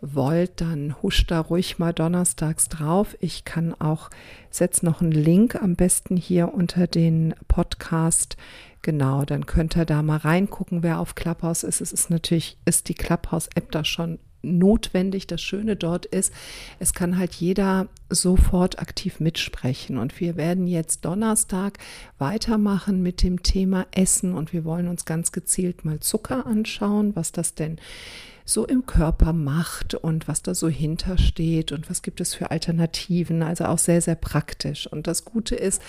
wollt, 0.00 0.60
dann 0.60 0.94
huscht 1.02 1.30
da 1.30 1.40
ruhig 1.40 1.78
mal 1.78 1.92
donnerstags 1.92 2.68
drauf. 2.68 3.16
Ich 3.20 3.44
kann 3.44 3.74
auch, 3.74 4.10
setze 4.50 4.84
noch 4.84 5.00
einen 5.00 5.12
Link 5.12 5.56
am 5.56 5.76
besten 5.76 6.16
hier 6.16 6.54
unter 6.54 6.86
den 6.86 7.34
Podcast. 7.48 8.36
Genau, 8.82 9.24
dann 9.24 9.46
könnt 9.46 9.76
ihr 9.76 9.84
da 9.84 10.02
mal 10.02 10.18
reingucken, 10.18 10.84
wer 10.84 11.00
auf 11.00 11.16
Clubhouse 11.16 11.64
ist. 11.64 11.80
Es 11.80 11.92
ist 11.92 12.10
natürlich, 12.10 12.56
ist 12.64 12.88
die 12.88 12.94
Clubhouse-App 12.94 13.72
da 13.72 13.84
schon 13.84 14.20
notwendig. 14.42 15.26
Das 15.26 15.40
Schöne 15.42 15.76
dort 15.76 16.06
ist, 16.06 16.32
es 16.78 16.94
kann 16.94 17.18
halt 17.18 17.34
jeder 17.34 17.88
sofort 18.10 18.78
aktiv 18.78 19.20
mitsprechen. 19.20 19.98
Und 19.98 20.20
wir 20.20 20.36
werden 20.36 20.66
jetzt 20.66 21.04
Donnerstag 21.04 21.78
weitermachen 22.18 23.02
mit 23.02 23.22
dem 23.22 23.42
Thema 23.42 23.86
Essen 23.90 24.34
und 24.34 24.52
wir 24.52 24.64
wollen 24.64 24.88
uns 24.88 25.04
ganz 25.04 25.32
gezielt 25.32 25.84
mal 25.84 26.00
Zucker 26.00 26.46
anschauen, 26.46 27.16
was 27.16 27.32
das 27.32 27.54
denn 27.54 27.78
so 28.44 28.64
im 28.64 28.86
Körper 28.86 29.32
macht 29.32 29.94
und 29.94 30.28
was 30.28 30.40
da 30.40 30.54
so 30.54 30.68
hintersteht 30.68 31.72
und 31.72 31.90
was 31.90 32.02
gibt 32.02 32.20
es 32.20 32.34
für 32.34 32.52
Alternativen. 32.52 33.42
Also 33.42 33.64
auch 33.64 33.78
sehr, 33.78 34.00
sehr 34.00 34.14
praktisch. 34.14 34.86
Und 34.86 35.08
das 35.08 35.24
Gute 35.24 35.56
ist, 35.56 35.82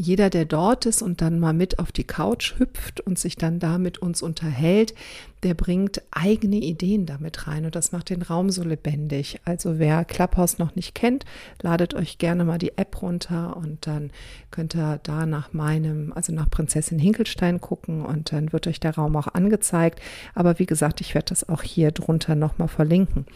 jeder, 0.00 0.30
der 0.30 0.44
dort 0.44 0.86
ist 0.86 1.02
und 1.02 1.20
dann 1.20 1.40
mal 1.40 1.52
mit 1.52 1.80
auf 1.80 1.90
die 1.90 2.04
Couch 2.04 2.54
hüpft 2.58 3.00
und 3.00 3.18
sich 3.18 3.34
dann 3.34 3.58
da 3.58 3.78
mit 3.78 3.98
uns 3.98 4.22
unterhält, 4.22 4.94
der 5.42 5.54
bringt 5.54 6.02
eigene 6.12 6.56
Ideen 6.56 7.04
damit 7.04 7.48
rein 7.48 7.64
und 7.64 7.74
das 7.74 7.90
macht 7.90 8.10
den 8.10 8.22
Raum 8.22 8.50
so 8.50 8.62
lebendig. 8.62 9.40
Also 9.44 9.80
wer 9.80 10.04
Clubhouse 10.04 10.58
noch 10.58 10.76
nicht 10.76 10.94
kennt, 10.94 11.24
ladet 11.62 11.94
euch 11.94 12.18
gerne 12.18 12.44
mal 12.44 12.58
die 12.58 12.78
App 12.78 13.02
runter 13.02 13.56
und 13.56 13.88
dann 13.88 14.12
könnt 14.52 14.76
ihr 14.76 15.00
da 15.02 15.26
nach 15.26 15.52
meinem, 15.52 16.12
also 16.12 16.32
nach 16.32 16.48
Prinzessin 16.48 17.00
Hinkelstein 17.00 17.60
gucken 17.60 18.06
und 18.06 18.32
dann 18.32 18.52
wird 18.52 18.68
euch 18.68 18.78
der 18.78 18.94
Raum 18.94 19.16
auch 19.16 19.28
angezeigt. 19.28 20.00
Aber 20.34 20.60
wie 20.60 20.66
gesagt, 20.66 21.00
ich 21.00 21.16
werde 21.16 21.30
das 21.30 21.48
auch 21.48 21.62
hier 21.62 21.90
drunter 21.90 22.36
nochmal 22.36 22.68
verlinken. 22.68 23.26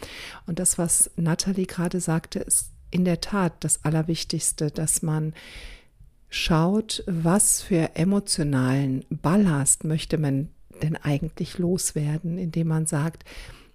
Und 0.47 0.59
das, 0.59 0.77
was 0.77 1.11
Natalie 1.17 1.65
gerade 1.65 1.99
sagte, 1.99 2.39
ist 2.39 2.71
in 2.89 3.03
der 3.03 3.19
Tat 3.19 3.53
das 3.61 3.83
Allerwichtigste, 3.83 4.71
dass 4.71 5.01
man 5.01 5.33
schaut, 6.33 7.03
was 7.05 7.61
für 7.61 7.95
emotionalen 7.95 9.05
Ballast 9.09 9.83
möchte 9.83 10.17
man 10.17 10.49
denn 10.81 10.95
eigentlich 10.95 11.59
loswerden, 11.59 12.37
indem 12.37 12.69
man 12.69 12.87
sagt, 12.87 13.23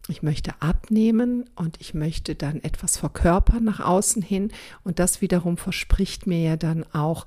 ich 0.09 0.23
möchte 0.23 0.61
abnehmen 0.61 1.45
und 1.55 1.81
ich 1.81 1.95
möchte 1.95 2.35
dann 2.35 2.63
etwas 2.65 2.97
verkörpern 2.97 3.63
nach 3.63 3.79
außen 3.79 4.23
hin. 4.23 4.51
Und 4.83 4.99
das 4.99 5.21
wiederum 5.21 5.57
verspricht 5.57 6.27
mir 6.27 6.41
ja 6.41 6.57
dann 6.57 6.85
auch 6.93 7.27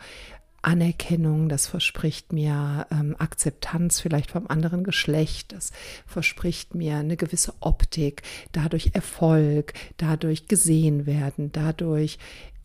Anerkennung, 0.64 1.48
das 1.48 1.66
verspricht 1.66 2.34
mir 2.34 2.86
ähm, 2.92 3.16
Akzeptanz 3.18 4.00
vielleicht 4.00 4.32
vom 4.32 4.48
anderen 4.48 4.84
Geschlecht, 4.84 5.54
das 5.54 5.72
verspricht 6.06 6.76
mir 6.76 6.98
eine 6.98 7.18
gewisse 7.18 7.54
Optik, 7.62 8.22
dadurch 8.52 8.92
Erfolg, 8.94 9.74
dadurch 9.98 10.48
gesehen 10.48 11.06
werden, 11.06 11.52
dadurch 11.52 12.20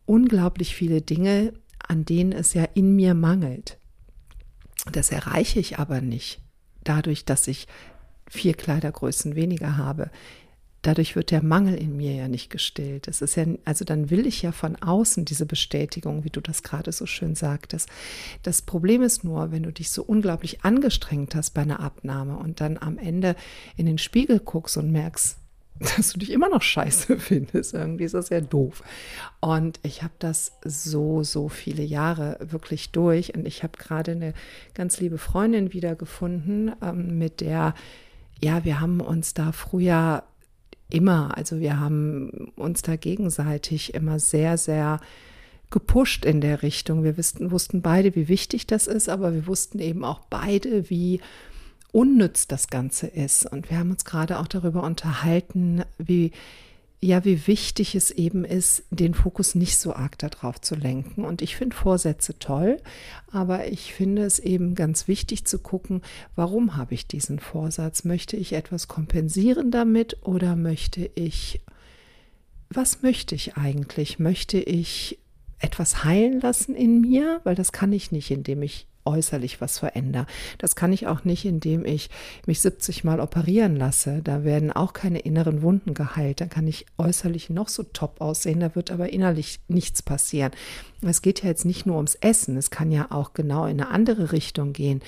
unglaublich 0.05 0.75
viele 0.75 1.01
Dinge, 1.01 1.53
an 1.89 2.05
denen 2.05 2.33
es 2.33 2.55
ja 2.55 2.65
in 2.75 2.95
mir 2.97 3.15
mangelt. 3.15 3.79
Das 4.93 5.11
erreiche 5.11 5.59
ich 5.61 5.79
aber 5.79 6.01
nicht 6.01 6.41
dadurch, 6.87 7.25
dass 7.25 7.49
ich 7.49 7.67
vier 8.29 8.55
Kleidergrößen 8.55 9.35
weniger 9.35 9.77
habe. 9.77 10.11
Dadurch 10.83 11.17
wird 11.17 11.33
der 11.33 11.43
Mangel 11.43 11.75
in 11.75 11.97
mir 11.97 12.15
ja 12.15 12.29
nicht 12.29 12.49
gestillt. 12.49 13.09
Es 13.09 13.21
ist 13.21 13.35
ja, 13.35 13.45
also 13.65 13.85
dann 13.85 14.11
will 14.11 14.25
ich 14.25 14.43
ja 14.43 14.53
von 14.53 14.77
außen 14.77 15.25
diese 15.25 15.47
Bestätigung, 15.47 16.23
wie 16.23 16.31
du 16.31 16.41
das 16.41 16.63
gerade 16.63 16.93
so 16.93 17.07
schön 17.07 17.35
sagtest. 17.35 17.89
Das 18.43 18.63
Problem 18.63 19.03
ist 19.03 19.25
nur, 19.25 19.51
wenn 19.51 19.65
du 19.65 19.73
dich 19.73 19.91
so 19.91 20.05
unglaublich 20.05 20.65
angestrengt 20.65 21.35
hast 21.35 21.55
bei 21.55 21.63
einer 21.63 21.81
Abnahme 21.81 22.37
und 22.37 22.61
dann 22.61 22.79
am 22.79 22.99
Ende 22.99 23.35
in 23.77 23.87
den 23.87 23.99
Spiegel 23.99 24.39
guckst 24.39 24.77
und 24.77 24.93
merkst, 24.93 25.39
dass 25.97 26.13
du 26.13 26.19
dich 26.19 26.31
immer 26.31 26.49
noch 26.49 26.63
scheiße 26.63 27.19
findest. 27.19 27.75
Irgendwie 27.75 28.05
ist 28.05 28.15
das 28.15 28.31
ja 28.31 28.41
doof. 28.41 28.83
Und 29.41 29.79
ich 29.83 30.03
habe 30.03 30.15
das 30.19 30.53
so, 30.65 31.23
so 31.23 31.49
viele 31.49 31.83
Jahre 31.83 32.39
wirklich 32.41 32.91
durch. 32.91 33.35
Und 33.35 33.47
ich 33.47 33.63
habe 33.63 33.77
gerade 33.79 34.13
eine 34.13 34.35
ganz 34.75 35.01
liebe 35.01 35.19
Freundin 35.19 35.73
wiedergefunden, 35.73 36.73
ähm, 36.83 37.19
mit 37.19 37.41
der, 37.41 37.75
ja, 38.43 38.65
wir 38.65 38.81
haben 38.81 39.01
uns 39.01 39.35
da 39.35 39.53
früher 39.53 40.25
immer, 40.89 41.37
also 41.37 41.59
wir 41.61 41.81
haben 41.81 42.53
uns 42.57 42.83
da 42.83 42.97
gegenseitig 42.97 43.95
immer 43.95 44.19
sehr, 44.19 44.57
sehr 44.57 45.01
gepusht 45.71 46.25
in 46.25 46.41
der 46.41 46.63
Richtung. 46.63 47.03
Wir 47.03 47.19
wussten, 47.19 47.51
wussten 47.51 47.83
beide, 47.83 48.15
wie 48.15 48.29
wichtig 48.29 48.67
das 48.67 48.87
ist, 48.87 49.09
aber 49.09 49.35
wir 49.35 49.47
wussten 49.47 49.81
eben 49.81 50.05
auch 50.05 50.21
beide, 50.31 50.89
wie 50.89 51.21
unnütz 51.97 52.47
das 52.47 52.69
Ganze 52.69 53.07
ist. 53.07 53.51
Und 53.51 53.71
wir 53.71 53.79
haben 53.79 53.91
uns 53.91 54.05
gerade 54.05 54.39
auch 54.39 54.49
darüber 54.49 54.83
unterhalten, 54.83 55.83
wie 55.97 56.33
ja, 57.01 57.25
wie 57.25 57.47
wichtig 57.47 57.95
es 57.95 58.11
eben 58.11 58.45
ist, 58.45 58.85
den 58.91 59.15
Fokus 59.15 59.55
nicht 59.55 59.77
so 59.79 59.95
arg 59.95 60.19
darauf 60.19 60.61
zu 60.61 60.75
lenken. 60.75 61.25
Und 61.25 61.43
ich 61.43 61.55
finde 61.55 61.77
Vorsätze 61.77 62.39
toll, 62.39 62.79
aber 63.31 63.69
ich 63.69 63.93
finde 63.93 64.25
es 64.25 64.39
eben 64.39 64.75
ganz 64.75 65.07
wichtig 65.07 65.45
zu 65.45 65.59
gucken, 65.59 66.03
warum 66.35 66.77
habe 66.77 66.95
ich 66.95 67.07
diesen 67.07 67.39
Vorsatz? 67.39 68.05
Möchte 68.05 68.37
ich 68.37 68.55
etwas 68.55 68.89
kompensieren 68.89 69.71
damit 69.71 70.19
oder 70.23 70.57
möchte 70.57 71.11
ich, 71.15 71.61
was 72.71 73.03
möchte 73.03 73.35
ich 73.35 73.57
eigentlich? 73.57 74.19
Möchte 74.19 74.59
ich 74.59 75.19
etwas 75.59 76.03
heilen 76.03 76.41
lassen 76.41 76.75
in 76.75 77.01
mir? 77.03 77.41
Weil 77.45 77.55
das 77.55 77.73
kann 77.73 77.93
ich 77.93 78.11
nicht, 78.11 78.31
indem 78.31 78.63
ich 78.63 78.87
äußerlich 79.07 79.61
was 79.61 79.79
verändere. 79.79 80.27
Das 80.59 80.77
kann 80.77 80.93
ich 80.93 81.07
auch 81.07 81.25
nicht, 81.25 81.45
indem 81.45 81.85
ich 81.85 82.11
mich 82.47 82.61
70 82.61 83.05
Mal 83.05 83.21
operieren 83.21 83.77
lasse. 83.77 84.21
Da 84.23 84.45
werden 84.45 84.73
auch 84.73 84.93
keine 84.93 85.21
inneren 85.21 85.63
Wunden 85.63 85.95
geheilt. 85.95 86.41
Da 86.41 86.47
kann 86.47 86.67
ich 86.67 86.87
äußerlich 86.99 87.51
noch 87.51 87.69
so 87.69 87.83
top 87.83 88.21
aussehen, 88.21 88.61
da 88.61 88.75
wird 88.75 88.91
aber 88.91 89.13
innerlich 89.13 89.61
nichts 89.69 90.03
passieren. 90.03 90.53
Es 91.03 91.23
geht 91.23 91.43
ja 91.43 91.49
jetzt 91.49 91.65
nicht 91.65 91.87
nur 91.87 91.97
ums 91.97 92.17
Essen, 92.17 92.57
es 92.57 92.71
kann 92.71 92.91
ja 92.91 93.07
auch 93.11 93.35
genau 93.35 93.67
in 93.67 93.81
eine 93.81 93.91
andere 93.91 94.33
Richtung 94.33 94.73
gehen 94.73 95.03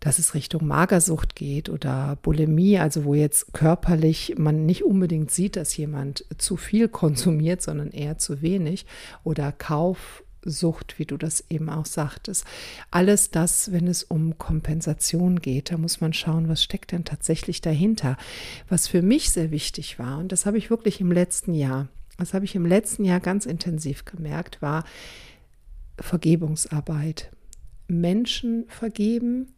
dass 0.00 0.20
es 0.20 0.34
Richtung 0.34 0.66
Magersucht 0.66 1.34
geht 1.34 1.68
oder 1.68 2.16
Bulimie, 2.22 2.78
also 2.78 3.04
wo 3.04 3.14
jetzt 3.14 3.52
körperlich 3.52 4.34
man 4.36 4.64
nicht 4.64 4.84
unbedingt 4.84 5.32
sieht, 5.32 5.56
dass 5.56 5.76
jemand 5.76 6.24
zu 6.38 6.56
viel 6.56 6.88
konsumiert, 6.88 7.60
sondern 7.60 7.90
eher 7.90 8.16
zu 8.16 8.40
wenig 8.40 8.86
oder 9.24 9.50
Kauf 9.50 10.22
Sucht, 10.50 10.98
wie 10.98 11.06
du 11.06 11.16
das 11.16 11.44
eben 11.50 11.68
auch 11.68 11.86
sagtest. 11.86 12.44
Alles 12.90 13.30
das, 13.30 13.72
wenn 13.72 13.86
es 13.88 14.02
um 14.02 14.38
Kompensation 14.38 15.40
geht, 15.40 15.70
da 15.70 15.78
muss 15.78 16.00
man 16.00 16.12
schauen, 16.12 16.48
was 16.48 16.62
steckt 16.62 16.92
denn 16.92 17.04
tatsächlich 17.04 17.60
dahinter. 17.60 18.16
Was 18.68 18.88
für 18.88 19.02
mich 19.02 19.30
sehr 19.30 19.50
wichtig 19.50 19.98
war, 19.98 20.18
und 20.18 20.32
das 20.32 20.46
habe 20.46 20.58
ich 20.58 20.70
wirklich 20.70 21.00
im 21.00 21.12
letzten 21.12 21.54
Jahr, 21.54 21.88
das 22.18 22.34
habe 22.34 22.44
ich 22.44 22.54
im 22.54 22.66
letzten 22.66 23.04
Jahr 23.04 23.20
ganz 23.20 23.46
intensiv 23.46 24.04
gemerkt, 24.04 24.62
war 24.62 24.84
Vergebungsarbeit. 25.98 27.30
Menschen 27.88 28.64
vergeben, 28.68 29.52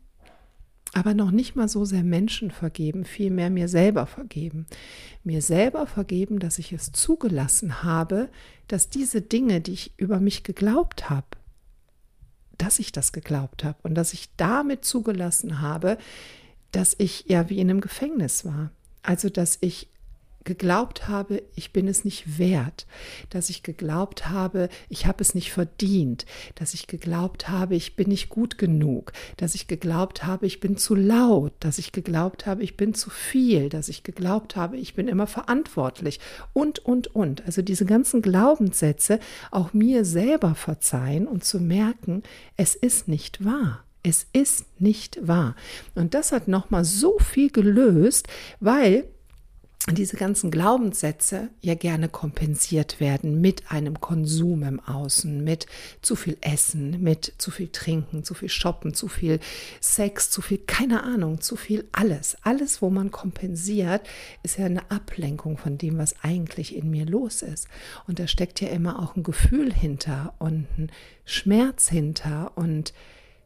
aber 0.95 1.15
noch 1.15 1.31
nicht 1.31 1.55
mal 1.55 1.69
so 1.69 1.85
sehr 1.85 2.03
Menschen 2.03 2.51
vergeben, 2.51 3.05
vielmehr 3.05 3.51
mir 3.51 3.69
selber 3.69 4.07
vergeben. 4.07 4.67
Mir 5.25 5.43
selber 5.43 5.87
vergeben, 5.87 6.39
dass 6.39 6.59
ich 6.59 6.73
es 6.73 6.93
zugelassen 6.93 7.83
habe, 7.83 8.29
dass 8.69 8.89
diese 8.89 9.21
Dinge, 9.21 9.61
die 9.61 9.73
ich 9.73 9.93
über 9.99 10.21
mich 10.21 10.45
geglaubt 10.45 11.11
habe, 11.11 11.27
dass 12.57 12.79
ich 12.79 12.93
das 12.93 13.13
geglaubt 13.13 13.65
habe 13.65 13.79
und 13.83 13.95
dass 13.95 14.13
ich 14.13 14.35
damit 14.37 14.85
zugelassen 14.85 15.61
habe, 15.61 15.99
dass 16.73 16.95
ich 16.99 17.25
ja 17.29 17.49
wie 17.49 17.61
in 17.61 17.71
einem 17.71 17.81
Gefängnis 17.81 18.45
war. 18.45 18.71
Also, 19.03 19.31
dass 19.31 19.59
ich 19.61 19.89
geglaubt 20.45 21.09
habe, 21.09 21.43
ich 21.55 21.73
bin 21.73 21.89
es 21.89 22.05
nicht 22.05 22.39
wert, 22.39 22.87
dass 23.31 23.51
ich 23.51 23.63
geglaubt 23.63 24.29
habe, 24.29 24.69
ich 24.89 25.07
habe 25.07 25.23
es 25.23 25.35
nicht 25.35 25.53
verdient, 25.53 26.25
dass 26.55 26.75
ich 26.75 26.87
geglaubt 26.87 27.49
habe, 27.49 27.75
ich 27.75 27.97
bin 27.97 28.09
nicht 28.09 28.29
gut 28.29 28.57
genug, 28.57 29.13
dass 29.37 29.55
ich 29.55 29.67
geglaubt 29.67 30.25
habe, 30.25 30.47
ich 30.47 30.61
bin 30.61 30.77
zu 30.77 30.95
laut, 30.95 31.53
dass 31.61 31.79
ich 31.79 31.93
geglaubt 31.93 32.47
habe, 32.47 32.63
ich 32.63 32.77
bin 32.77 32.95
zu 32.95 33.11
viel, 33.11 33.69
dass 33.69 33.89
ich 33.89 34.03
geglaubt 34.05 34.57
habe, 34.57 34.77
ich 34.77 34.95
bin 34.95 35.09
immer 35.09 35.27
verantwortlich 35.27 36.19
und, 36.53 36.79
und, 36.79 37.15
und. 37.15 37.45
Also 37.45 37.63
diese 37.63 37.85
ganzen 37.85 38.23
Glaubenssätze 38.23 39.21
auch 39.51 39.75
mir 39.75 40.05
selber 40.05 40.55
verzeihen 40.55 41.27
und 41.27 41.45
zu 41.45 41.61
merken, 41.61 42.23
es 42.57 42.75
ist 42.75 43.09
nicht 43.09 43.45
wahr. 43.45 43.85
Es 44.03 44.27
ist 44.33 44.81
nicht 44.81 45.27
wahr. 45.27 45.57
Und 45.95 46.15
das 46.15 46.33
hat 46.33 46.49
nochmal 46.49 46.85
so 46.85 47.19
viel 47.19 47.51
gelöst, 47.51 48.29
weil 48.61 49.05
diese 49.95 50.17
ganzen 50.17 50.51
Glaubenssätze 50.51 51.49
ja 51.61 51.75
gerne 51.75 52.09
kompensiert 52.09 53.01
werden 53.01 53.41
mit 53.41 53.71
einem 53.71 54.01
Konsum 54.01 54.63
im 54.65 54.81
Außen, 54.81 55.43
mit 55.43 55.67
zu 56.03 56.17
viel 56.17 56.37
Essen, 56.41 57.03
mit 57.03 57.33
zu 57.39 57.51
viel 57.51 57.69
Trinken, 57.69 58.25
zu 58.25 58.35
viel 58.35 58.49
Shoppen, 58.49 58.93
zu 58.93 59.09
viel 59.09 59.41
Sex, 59.81 60.31
zu 60.31 60.43
viel, 60.43 60.59
keine 60.59 61.05
Ahnung, 61.05 61.41
zu 61.41 61.57
viel 61.57 61.89
alles. 61.93 62.37
Alles, 62.43 62.83
wo 62.83 62.91
man 62.91 63.11
kompensiert, 63.11 64.03
ist 64.43 64.59
ja 64.59 64.67
eine 64.67 64.91
Ablenkung 64.91 65.57
von 65.57 65.79
dem, 65.79 65.97
was 65.97 66.17
eigentlich 66.23 66.77
in 66.77 66.91
mir 66.91 67.07
los 67.07 67.43
ist. 67.43 67.69
Und 68.07 68.19
da 68.19 68.27
steckt 68.27 68.61
ja 68.61 68.69
immer 68.69 68.99
auch 69.01 69.17
ein 69.17 69.23
Gefühl 69.23 69.73
hinter 69.73 70.35
und 70.39 70.67
ein 70.77 70.91
Schmerz 71.25 71.89
hinter 71.89 72.53
und 72.57 72.93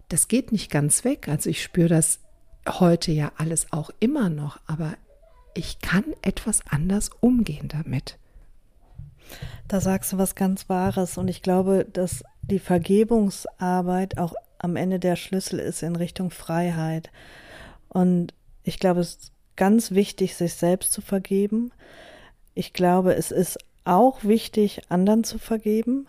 das 0.09 0.29
geht 0.29 0.53
nicht 0.53 0.71
ganz 0.71 1.05
weg. 1.05 1.29
Also 1.29 1.51
ich 1.51 1.63
spüre 1.63 1.89
das 1.89 2.21
heute 2.69 3.13
ja 3.13 3.33
alles 3.37 3.73
auch 3.73 3.91
immer 3.99 4.29
noch, 4.29 4.61
aber 4.67 4.95
ich 5.55 5.81
kann 5.81 6.05
etwas 6.23 6.61
anders 6.69 7.11
umgehen 7.21 7.69
damit. 7.69 8.19
Da 9.69 9.81
sagst 9.81 10.13
du 10.13 10.19
was 10.19 10.35
ganz 10.35 10.69
Wahres 10.69 11.19
und 11.19 11.29
ich 11.29 11.43
glaube, 11.43 11.87
dass 11.91 12.25
die 12.43 12.59
Vergebungsarbeit 12.59 14.19
auch 14.19 14.35
am 14.59 14.77
Ende 14.77 14.99
der 14.99 15.17
Schlüssel 15.17 15.59
ist 15.59 15.83
in 15.83 15.97
Richtung 15.97 16.31
Freiheit. 16.31 17.11
Und 17.89 18.35
ich 18.63 18.79
glaube, 18.79 19.01
es 19.01 19.15
ist 19.15 19.33
ganz 19.57 19.91
wichtig, 19.91 20.37
sich 20.37 20.55
selbst 20.55 20.93
zu 20.93 21.01
vergeben. 21.01 21.73
Ich 22.55 22.73
glaube, 22.73 23.15
es 23.15 23.31
ist 23.31 23.59
auch 23.85 24.23
wichtig, 24.25 24.83
anderen 24.89 25.25
zu 25.25 25.39
vergeben, 25.39 26.09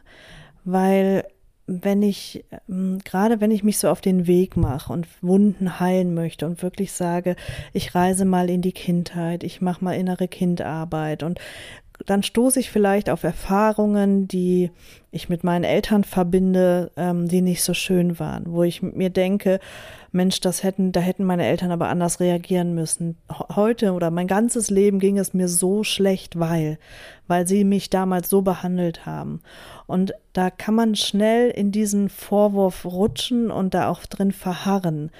weil 0.63 1.25
wenn 1.65 2.01
ich, 2.01 2.43
ähm, 2.67 2.99
gerade 3.03 3.39
wenn 3.39 3.51
ich 3.51 3.63
mich 3.63 3.77
so 3.77 3.89
auf 3.89 4.01
den 4.01 4.27
Weg 4.27 4.57
mache 4.57 4.91
und 4.91 5.07
Wunden 5.21 5.79
heilen 5.79 6.13
möchte 6.13 6.45
und 6.45 6.61
wirklich 6.61 6.91
sage, 6.91 7.35
ich 7.71 7.95
reise 7.95 8.25
mal 8.25 8.49
in 8.49 8.61
die 8.61 8.73
Kindheit, 8.73 9.43
ich 9.43 9.61
mache 9.61 9.83
mal 9.83 9.93
innere 9.93 10.27
Kindarbeit 10.27 11.23
und 11.23 11.39
dann 12.05 12.23
stoße 12.23 12.59
ich 12.59 12.69
vielleicht 12.69 13.09
auf 13.09 13.23
Erfahrungen, 13.23 14.27
die 14.27 14.71
ich 15.13 15.29
mit 15.29 15.43
meinen 15.43 15.63
Eltern 15.63 16.03
verbinde, 16.03 16.91
ähm, 16.97 17.27
die 17.27 17.41
nicht 17.41 17.63
so 17.63 17.73
schön 17.73 18.19
waren, 18.19 18.45
wo 18.47 18.63
ich 18.63 18.81
mir 18.81 19.11
denke, 19.11 19.59
Mensch, 20.11 20.41
das 20.41 20.63
hätten, 20.63 20.91
da 20.91 20.99
hätten 20.99 21.23
meine 21.23 21.45
Eltern 21.45 21.71
aber 21.71 21.87
anders 21.89 22.19
reagieren 22.19 22.75
müssen. 22.75 23.17
Heute 23.55 23.93
oder 23.93 24.11
mein 24.11 24.27
ganzes 24.27 24.69
Leben 24.69 24.99
ging 24.99 25.17
es 25.17 25.33
mir 25.33 25.47
so 25.47 25.83
schlecht, 25.83 26.39
weil, 26.39 26.77
weil 27.27 27.47
sie 27.47 27.63
mich 27.63 27.89
damals 27.89 28.29
so 28.29 28.41
behandelt 28.41 29.05
haben. 29.05 29.41
Und 29.87 30.13
da 30.33 30.49
kann 30.49 30.75
man 30.75 30.95
schnell 30.95 31.49
in 31.49 31.71
diesen 31.71 32.09
Vorwurf 32.09 32.85
rutschen 32.85 33.51
und 33.51 33.73
da 33.73 33.89
auch 33.89 34.05
drin 34.05 34.31
verharren, 34.31 35.11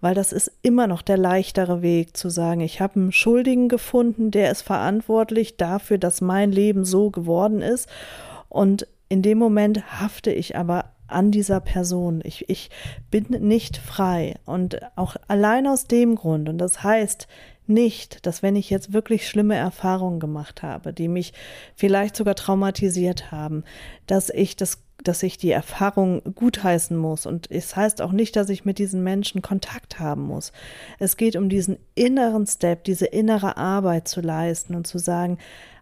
weil 0.00 0.14
das 0.14 0.32
ist 0.32 0.50
immer 0.62 0.86
noch 0.86 1.02
der 1.02 1.16
leichtere 1.16 1.82
Weg 1.82 2.16
zu 2.16 2.28
sagen, 2.28 2.60
ich 2.60 2.80
habe 2.80 2.96
einen 2.96 3.12
Schuldigen 3.12 3.68
gefunden, 3.68 4.30
der 4.30 4.50
ist 4.50 4.62
verantwortlich 4.62 5.56
dafür, 5.56 5.98
dass 5.98 6.20
mein 6.20 6.52
Leben 6.52 6.84
so 6.84 7.10
geworden 7.10 7.62
ist. 7.62 7.88
Und 8.48 8.88
in 9.10 9.20
dem 9.22 9.36
Moment 9.38 10.00
hafte 10.00 10.32
ich 10.32 10.56
aber 10.56 10.92
an 11.08 11.32
dieser 11.32 11.60
Person. 11.60 12.20
Ich, 12.24 12.48
ich 12.48 12.70
bin 13.10 13.26
nicht 13.28 13.76
frei. 13.76 14.36
Und 14.46 14.80
auch 14.96 15.16
allein 15.28 15.66
aus 15.66 15.86
dem 15.86 16.14
Grund, 16.14 16.48
und 16.48 16.58
das 16.58 16.82
heißt 16.82 17.26
nicht, 17.66 18.24
dass 18.24 18.42
wenn 18.42 18.56
ich 18.56 18.70
jetzt 18.70 18.92
wirklich 18.92 19.28
schlimme 19.28 19.56
Erfahrungen 19.56 20.20
gemacht 20.20 20.62
habe, 20.62 20.92
die 20.92 21.08
mich 21.08 21.32
vielleicht 21.74 22.16
sogar 22.16 22.36
traumatisiert 22.36 23.30
haben, 23.30 23.64
dass 24.06 24.30
ich 24.30 24.56
das 24.56 24.82
dass 25.02 25.22
ich 25.22 25.38
die 25.38 25.50
Erfahrung 25.50 26.20
gutheißen 26.34 26.94
muss. 26.94 27.24
Und 27.24 27.50
es 27.50 27.74
heißt 27.74 28.02
auch 28.02 28.12
nicht, 28.12 28.36
dass 28.36 28.50
ich 28.50 28.66
mit 28.66 28.76
diesen 28.76 29.02
Menschen 29.02 29.40
Kontakt 29.40 29.98
haben 29.98 30.24
muss. 30.24 30.52
Es 30.98 31.16
geht 31.16 31.36
um 31.36 31.48
diesen 31.48 31.78
inneren 31.94 32.46
Step, 32.46 32.84
diese 32.84 33.06
innere 33.06 33.56
Arbeit 33.56 34.08
zu 34.08 34.20
leisten 34.20 34.74
und 34.74 34.86
zu 34.86 34.98
sagen, 34.98 35.38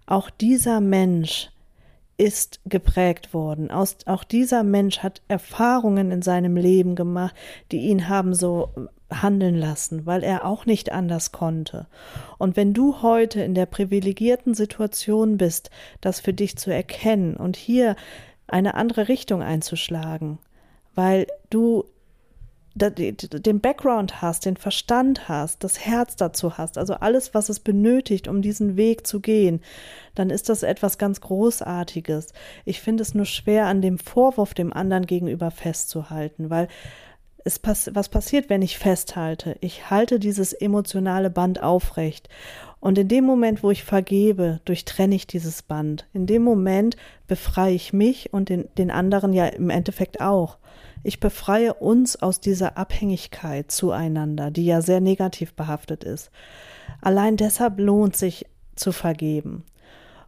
auch 0.06 0.30
dieser 0.30 0.80
Mensch 0.80 1.50
ist 2.18 2.60
geprägt 2.66 3.32
worden. 3.32 3.70
Aus, 3.70 3.96
auch 4.06 4.24
dieser 4.24 4.64
Mensch 4.64 4.98
hat 4.98 5.22
Erfahrungen 5.28 6.10
in 6.10 6.20
seinem 6.20 6.56
Leben 6.56 6.96
gemacht, 6.96 7.34
die 7.72 7.78
ihn 7.78 8.08
haben 8.08 8.34
so 8.34 8.70
handeln 9.10 9.54
lassen, 9.54 10.04
weil 10.04 10.22
er 10.22 10.44
auch 10.44 10.66
nicht 10.66 10.92
anders 10.92 11.32
konnte. 11.32 11.86
Und 12.36 12.56
wenn 12.56 12.74
du 12.74 13.00
heute 13.02 13.40
in 13.40 13.54
der 13.54 13.66
privilegierten 13.66 14.54
Situation 14.54 15.38
bist, 15.38 15.70
das 16.00 16.20
für 16.20 16.34
dich 16.34 16.56
zu 16.58 16.70
erkennen 16.72 17.36
und 17.36 17.56
hier 17.56 17.96
eine 18.48 18.74
andere 18.74 19.08
Richtung 19.08 19.42
einzuschlagen, 19.42 20.38
weil 20.94 21.26
du 21.50 21.84
den 22.78 23.60
Background 23.60 24.22
hast, 24.22 24.46
den 24.46 24.56
Verstand 24.56 25.28
hast, 25.28 25.64
das 25.64 25.80
Herz 25.80 26.16
dazu 26.16 26.56
hast, 26.58 26.78
also 26.78 26.94
alles, 26.94 27.34
was 27.34 27.48
es 27.48 27.60
benötigt, 27.60 28.28
um 28.28 28.42
diesen 28.42 28.76
Weg 28.76 29.06
zu 29.06 29.20
gehen, 29.20 29.60
dann 30.14 30.30
ist 30.30 30.48
das 30.48 30.62
etwas 30.62 30.98
ganz 30.98 31.20
Großartiges. 31.20 32.32
Ich 32.64 32.80
finde 32.80 33.02
es 33.02 33.14
nur 33.14 33.26
schwer, 33.26 33.66
an 33.66 33.82
dem 33.82 33.98
Vorwurf 33.98 34.54
dem 34.54 34.72
anderen 34.72 35.06
gegenüber 35.06 35.50
festzuhalten, 35.50 36.50
weil 36.50 36.68
es 37.44 37.58
pass 37.58 37.90
was 37.94 38.08
passiert, 38.08 38.50
wenn 38.50 38.62
ich 38.62 38.78
festhalte? 38.78 39.56
Ich 39.60 39.90
halte 39.90 40.18
dieses 40.18 40.52
emotionale 40.52 41.30
Band 41.30 41.62
aufrecht. 41.62 42.28
Und 42.80 42.98
in 42.98 43.08
dem 43.08 43.24
Moment, 43.24 43.62
wo 43.62 43.70
ich 43.70 43.84
vergebe, 43.84 44.60
durchtrenne 44.64 45.14
ich 45.14 45.26
dieses 45.26 45.62
Band. 45.62 46.06
In 46.12 46.26
dem 46.26 46.42
Moment 46.42 46.96
befreie 47.26 47.74
ich 47.74 47.92
mich 47.92 48.32
und 48.32 48.50
den, 48.50 48.68
den 48.76 48.90
anderen 48.90 49.32
ja 49.32 49.46
im 49.46 49.70
Endeffekt 49.70 50.20
auch. 50.20 50.58
Ich 51.02 51.20
befreie 51.20 51.74
uns 51.74 52.20
aus 52.20 52.40
dieser 52.40 52.76
Abhängigkeit 52.76 53.70
zueinander, 53.70 54.50
die 54.50 54.66
ja 54.66 54.80
sehr 54.80 55.00
negativ 55.00 55.54
behaftet 55.54 56.04
ist. 56.04 56.30
Allein 57.00 57.36
deshalb 57.36 57.78
lohnt 57.78 58.16
sich 58.16 58.46
zu 58.74 58.92
vergeben. 58.92 59.64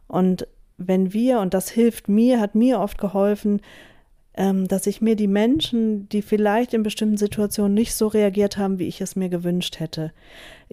Und 0.07 0.47
wenn 0.77 1.13
wir, 1.13 1.39
und 1.39 1.53
das 1.53 1.69
hilft 1.69 2.09
mir, 2.09 2.39
hat 2.39 2.55
mir 2.55 2.79
oft 2.79 2.97
geholfen, 2.97 3.61
ähm, 4.33 4.67
dass 4.67 4.87
ich 4.87 5.01
mir 5.01 5.15
die 5.15 5.27
Menschen, 5.27 6.07
die 6.09 6.21
vielleicht 6.21 6.73
in 6.73 6.83
bestimmten 6.83 7.17
Situationen 7.17 7.73
nicht 7.73 7.93
so 7.93 8.07
reagiert 8.07 8.57
haben, 8.57 8.79
wie 8.79 8.87
ich 8.87 9.01
es 9.01 9.15
mir 9.15 9.29
gewünscht 9.29 9.79
hätte, 9.79 10.13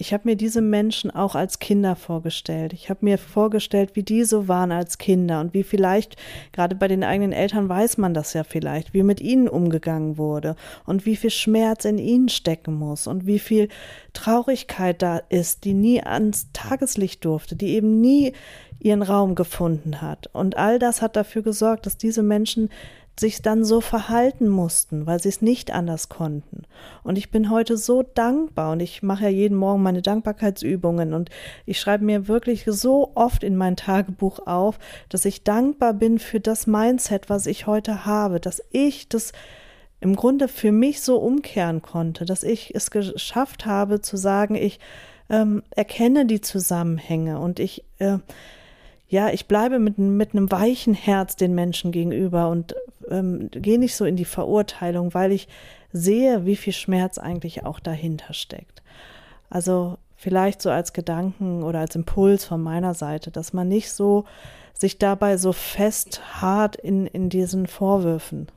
ich 0.01 0.13
habe 0.13 0.29
mir 0.29 0.37
diese 0.37 0.61
Menschen 0.61 1.11
auch 1.11 1.35
als 1.35 1.59
Kinder 1.59 1.97
vorgestellt. 1.97 2.73
Ich 2.73 2.89
habe 2.89 3.05
mir 3.05 3.19
vorgestellt, 3.19 3.97
wie 3.97 4.05
die 4.05 4.23
so 4.23 4.47
waren 4.47 4.71
als 4.71 4.99
Kinder 4.99 5.41
und 5.41 5.55
wie 5.55 5.65
vielleicht, 5.65 6.15
gerade 6.53 6.77
bei 6.77 6.87
den 6.87 7.03
eigenen 7.03 7.33
Eltern 7.33 7.69
weiß 7.69 7.99
man 7.99 8.15
das 8.15 8.33
ja 8.33 8.45
vielleicht, 8.45 8.95
wie 8.95 9.03
mit 9.03 9.21
ihnen 9.21 9.49
umgegangen 9.49 10.17
wurde 10.17 10.55
und 10.87 11.05
wie 11.05 11.17
viel 11.17 11.31
Schmerz 11.31 11.85
in 11.85 11.99
ihnen 11.99 12.29
stecken 12.29 12.75
muss 12.75 13.09
und 13.09 13.27
wie 13.27 13.41
viel 13.41 13.69
Traurigkeit 14.13 15.03
da 15.03 15.17
ist, 15.17 15.65
die 15.65 15.75
nie 15.75 16.01
ans 16.01 16.53
Tageslicht 16.53 17.25
durfte, 17.25 17.57
die 17.57 17.71
eben 17.71 18.01
nie 18.01 18.35
ihren 18.79 19.03
Raum 19.03 19.35
gefunden 19.35 20.01
hat. 20.01 20.29
Und 20.33 20.57
all 20.57 20.79
das 20.79 21.03
hat 21.03 21.17
dafür 21.17 21.43
gesorgt, 21.43 21.87
dass 21.87 21.97
diese 21.97 22.23
Menschen 22.23 22.71
sich 23.19 23.43
dann 23.43 23.65
so 23.65 23.81
verhalten 23.81 24.49
mussten, 24.49 25.07
weil 25.07 25.21
sie 25.21 25.29
es 25.29 25.43
nicht 25.43 25.73
anders 25.73 26.09
konnten. 26.09 26.63
Und 27.03 27.19
ich 27.19 27.31
bin 27.31 27.51
heute 27.51 27.77
so 27.77 28.03
dankbar 28.03 28.73
und 28.73 28.81
ich 28.81 29.03
mache 29.03 29.25
ja 29.25 29.31
jeden 29.31 29.57
Morgen 29.57 29.83
meine 29.89 30.03
Dankbarkeitsübungen 30.03 31.15
und 31.15 31.31
ich 31.65 31.81
schreibe 31.81 32.05
mir 32.05 32.29
wirklich 32.29 32.65
so 32.67 33.13
oft 33.15 33.43
in 33.43 33.57
mein 33.57 33.75
Tagebuch 33.75 34.47
auf, 34.47 34.79
dass 35.09 35.25
ich 35.25 35.45
dankbar 35.45 35.95
bin 35.95 36.19
für 36.19 36.41
das 36.41 36.67
Mindset, 36.67 37.31
was 37.31 37.47
ich 37.47 37.67
heute 37.67 38.05
habe, 38.05 38.39
dass 38.39 38.63
ich 38.71 39.09
das 39.09 39.33
im 40.01 40.15
Grunde 40.15 40.47
für 40.49 40.73
mich 40.73 41.01
so 41.01 41.17
umkehren 41.17 41.81
konnte, 41.81 42.27
dass 42.27 42.43
ich 42.43 42.75
es 42.75 42.91
geschafft 42.91 43.65
habe 43.65 44.03
zu 44.03 44.19
sagen, 44.19 44.57
ich 44.57 44.79
ähm, 45.31 45.63
erkenne 45.71 46.27
die 46.27 46.43
Zusammenhänge 46.43 47.41
und 47.41 47.59
ich 47.59 47.83
äh, 47.99 48.19
ja, 49.11 49.31
ich 49.31 49.47
bleibe 49.47 49.79
mit, 49.79 49.97
mit 49.97 50.33
einem 50.35 50.53
weichen 50.53 50.93
Herz 50.93 51.35
den 51.35 51.55
Menschen 51.55 51.93
gegenüber 51.93 52.51
und 52.51 52.75
ähm, 53.11 53.49
gehe 53.51 53.79
nicht 53.79 53.97
so 53.97 54.05
in 54.05 54.17
die 54.17 54.27
Verurteilung, 54.27 55.15
weil 55.15 55.33
ich 55.33 55.49
sehe, 55.93 56.45
wie 56.45 56.57
viel 56.57 56.75
Schmerz 56.75 57.17
eigentlich 57.17 57.65
auch 57.65 57.81
dahinter 57.81 58.35
steckt. 58.35 58.83
Also 59.51 59.99
vielleicht 60.17 60.63
so 60.63 60.71
als 60.71 60.93
Gedanken 60.93 61.63
oder 61.63 61.81
als 61.81 61.95
Impuls 61.95 62.45
von 62.45 62.63
meiner 62.63 62.95
Seite, 62.95 63.31
dass 63.31 63.53
man 63.53 63.69
nicht 63.69 63.93
so 63.93 64.25
sich 64.75 64.99
dabei 64.99 65.37
so 65.37 65.53
fest 65.53 66.41
hart 66.41 66.77
in, 66.77 67.07
in 67.07 67.29
diesen 67.29 67.67
Vorwürfen 67.67 68.49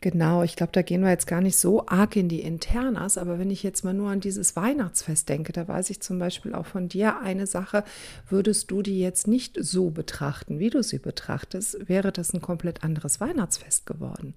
Genau, 0.00 0.44
ich 0.44 0.54
glaube, 0.54 0.70
da 0.70 0.82
gehen 0.82 1.00
wir 1.00 1.10
jetzt 1.10 1.26
gar 1.26 1.40
nicht 1.40 1.56
so 1.56 1.84
arg 1.86 2.14
in 2.14 2.28
die 2.28 2.42
Internas, 2.42 3.18
aber 3.18 3.40
wenn 3.40 3.50
ich 3.50 3.64
jetzt 3.64 3.84
mal 3.84 3.94
nur 3.94 4.10
an 4.10 4.20
dieses 4.20 4.54
Weihnachtsfest 4.54 5.28
denke, 5.28 5.52
da 5.52 5.66
weiß 5.66 5.90
ich 5.90 6.00
zum 6.00 6.20
Beispiel 6.20 6.54
auch 6.54 6.66
von 6.66 6.88
dir 6.88 7.18
eine 7.18 7.48
Sache, 7.48 7.82
würdest 8.28 8.70
du 8.70 8.82
die 8.82 9.00
jetzt 9.00 9.26
nicht 9.26 9.56
so 9.60 9.90
betrachten, 9.90 10.60
wie 10.60 10.70
du 10.70 10.84
sie 10.84 11.00
betrachtest, 11.00 11.88
wäre 11.88 12.12
das 12.12 12.32
ein 12.32 12.40
komplett 12.40 12.84
anderes 12.84 13.20
Weihnachtsfest 13.20 13.86
geworden. 13.86 14.36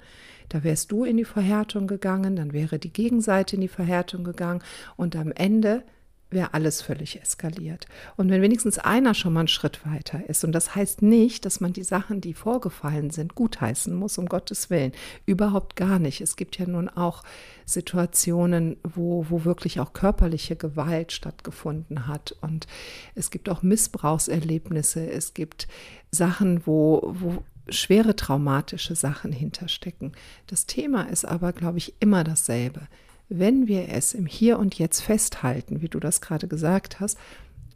Da 0.50 0.64
wärst 0.64 0.92
du 0.92 1.04
in 1.04 1.18
die 1.18 1.26
Verhärtung 1.26 1.86
gegangen, 1.86 2.36
dann 2.36 2.54
wäre 2.54 2.80
die 2.80 2.92
Gegenseite 2.92 3.56
in 3.56 3.62
die 3.62 3.68
Verhärtung 3.68 4.24
gegangen 4.24 4.64
und 4.98 5.16
am 5.16 5.32
Ende 5.32 5.84
wäre 6.32 6.54
alles 6.54 6.82
völlig 6.82 7.22
eskaliert. 7.22 7.86
Und 8.18 8.30
wenn 8.30 8.42
wenigstens 8.42 8.78
einer 8.80 9.14
schon 9.14 9.34
mal 9.34 9.42
einen 9.42 9.48
Schritt 9.48 9.86
weiter 9.86 10.28
ist, 10.28 10.44
und 10.44 10.54
das 10.54 10.76
heißt 10.76 11.02
nicht, 11.02 11.46
dass 11.46 11.60
man 11.60 11.74
die 11.74 11.84
Sachen, 11.84 12.22
die 12.22 12.34
vorgefallen 12.34 13.10
sind, 13.12 13.36
gutheißen 13.36 13.94
muss, 13.94 14.18
um 14.18 14.28
Gottes 14.28 14.70
Willen. 14.70 14.94
Überhaupt 15.26 15.76
gar 15.76 16.00
nicht. 16.00 16.22
Es 16.22 16.36
gibt 16.36 16.58
ja 16.58 16.66
nun 16.66 16.90
auch 16.90 17.24
Situationen, 17.66 18.78
wo, 18.84 19.26
wo 19.30 19.44
wirklich 19.46 19.80
auch 19.80 19.94
körperliche 19.94 20.56
Gewalt 20.56 21.12
stattgefunden 21.12 22.08
hat. 22.08 22.36
Und 22.42 22.68
es 23.14 23.30
gibt 23.30 23.50
auch 23.50 23.62
Missbrauchserlebnisse. 23.62 25.10
Es 25.12 25.34
gibt 25.34 25.68
Sachen, 26.12 26.66
wo, 26.66 27.14
wo 27.20 27.44
schwere 27.70 28.16
traumatische 28.16 28.96
Sachen 28.96 29.32
hinterstecken. 29.32 30.14
Das 30.48 30.66
Thema 30.66 31.04
ist 31.04 31.26
aber, 31.26 31.54
glaube 31.54 31.78
ich, 31.78 31.94
immer 32.00 32.24
dasselbe. 32.24 32.88
Wenn 33.34 33.70
wir 33.70 33.88
es 33.88 34.14
im 34.14 34.26
Hier 34.26 34.60
und 34.60 34.78
Jetzt 34.78 35.00
festhalten, 35.00 35.82
wie 35.82 35.88
du 35.88 36.02
das 36.02 36.20
gerade 36.20 36.50
gesagt 36.50 37.00
hast, 37.00 37.18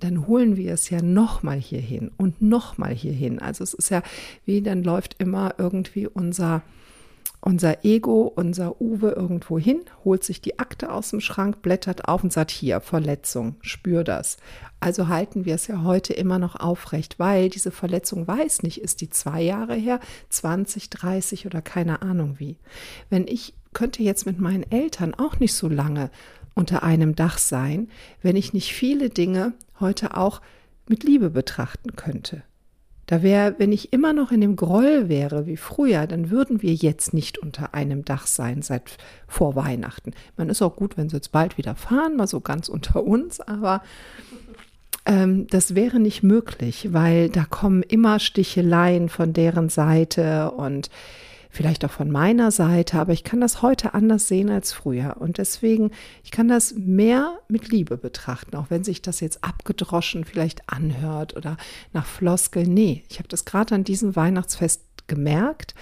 dann 0.02 0.28
holen 0.28 0.58
wir 0.58 0.74
es 0.74 0.90
ja 0.90 1.02
nochmal 1.02 1.58
hierhin 1.58 2.12
und 2.18 2.42
nochmal 2.42 2.94
hierhin. 2.94 3.40
Also 3.40 3.64
es 3.64 3.74
ist 3.74 3.90
ja 3.90 4.04
wie, 4.44 4.62
dann 4.62 4.84
läuft 4.84 5.16
immer 5.18 5.56
irgendwie 5.58 6.08
unser, 6.08 6.62
unser 7.40 7.86
Ego, 7.86 8.34
unser 8.36 8.82
Uwe 8.82 9.12
irgendwo 9.12 9.58
hin, 9.58 9.80
holt 10.04 10.26
sich 10.26 10.42
die 10.42 10.60
Akte 10.60 10.92
aus 10.92 11.12
dem 11.12 11.22
Schrank, 11.22 11.62
blättert 11.62 12.10
auf 12.10 12.22
und 12.22 12.34
sagt, 12.34 12.52
hier, 12.52 12.82
Verletzung, 12.82 13.56
spür 13.62 14.04
das. 14.04 14.36
Also 14.82 15.08
halten 15.08 15.46
wir 15.46 15.56
es 15.56 15.68
ja 15.68 15.84
heute 15.84 16.12
immer 16.12 16.38
noch 16.38 16.58
aufrecht, 16.58 17.18
weil 17.18 17.48
diese 17.48 17.72
Verletzung 17.72 18.28
weiß 18.28 18.64
nicht, 18.64 18.82
ist 18.82 19.00
die 19.00 19.10
zwei 19.10 19.42
Jahre 19.42 19.76
her, 19.76 20.02
20, 20.28 20.90
30 20.90 21.46
oder 21.46 21.62
keine 21.62 22.02
Ahnung 22.02 22.36
wie. 22.40 22.58
Wenn 23.10 23.26
ich 23.26 23.54
könnte 23.76 24.02
jetzt 24.02 24.26
mit 24.26 24.40
meinen 24.40 24.70
Eltern 24.72 25.14
auch 25.14 25.40
nicht 25.40 25.54
so 25.54 25.70
lange 25.70 26.10
unter 26.56 26.82
einem 26.82 27.16
Dach 27.16 27.38
sein, 27.38 27.90
wenn 28.24 28.36
ich 28.36 28.54
nicht 28.54 28.74
viele 28.74 29.12
Dinge 29.12 29.54
heute 29.80 30.18
auch 30.18 30.42
mit 30.88 31.04
Liebe 31.04 31.30
betrachten 31.30 31.96
könnte. 31.96 32.42
Da 33.06 33.22
wäre, 33.22 33.56
wenn 33.60 33.72
ich 33.72 33.94
immer 33.94 34.14
noch 34.14 34.32
in 34.32 34.42
dem 34.42 34.56
Groll 34.56 35.10
wäre 35.10 35.46
wie 35.46 35.58
früher, 35.58 36.08
dann 36.08 36.32
würden 36.32 36.64
wir 36.64 36.74
jetzt 36.74 37.14
nicht 37.14 37.38
unter 37.38 37.76
einem 37.76 38.04
Dach 38.04 38.26
sein 38.26 38.64
seit 38.64 38.98
vor 39.28 39.56
Weihnachten. 39.56 40.14
Man 40.38 40.50
ist 40.50 40.64
auch 40.64 40.76
gut, 40.76 40.98
wenn 40.98 41.10
sie 41.10 41.18
jetzt 41.18 41.32
bald 41.32 41.60
wieder 41.60 41.76
fahren, 41.76 42.16
mal 42.16 42.26
so 42.26 42.40
ganz 42.40 42.68
unter 42.68 43.04
uns, 43.04 43.42
aber 43.42 43.84
ähm, 45.06 45.46
das 45.48 45.76
wäre 45.76 46.00
nicht 46.00 46.24
möglich, 46.24 46.94
weil 46.94 47.30
da 47.30 47.46
kommen 47.46 47.84
immer 47.84 48.20
Sticheleien 48.20 49.10
von 49.10 49.34
deren 49.34 49.70
Seite 49.70 50.50
und 50.52 50.90
vielleicht 51.56 51.86
auch 51.86 51.92
von 51.92 52.12
meiner 52.12 52.52
Seite, 52.52 53.00
aber 53.00 53.14
ich 53.14 53.24
kann 53.24 53.42
das 53.42 53.62
heute 53.62 53.94
anders 53.94 54.28
sehen 54.28 54.50
als 54.50 54.74
früher. 54.74 55.18
Und 55.20 55.38
deswegen, 55.38 55.92
ich 56.24 56.32
kann 56.32 56.48
das 56.48 56.76
mehr 56.76 57.40
mit 57.48 57.70
Liebe 57.70 57.98
betrachten, 57.98 58.56
auch 58.56 58.70
wenn 58.70 58.84
sich 58.84 59.02
das 59.02 59.22
jetzt 59.22 59.44
abgedroschen 59.44 60.26
vielleicht 60.26 60.70
anhört 60.70 61.36
oder 61.36 61.58
nach 61.94 62.06
Floskel. 62.06 62.68
Nee, 62.68 63.04
ich 63.10 63.20
habe 63.20 63.30
das 63.30 63.46
gerade 63.46 63.74
an 63.74 63.84
diesem 63.84 64.16
Weihnachtsfest 64.16 64.82
gemerkt. 65.08 65.76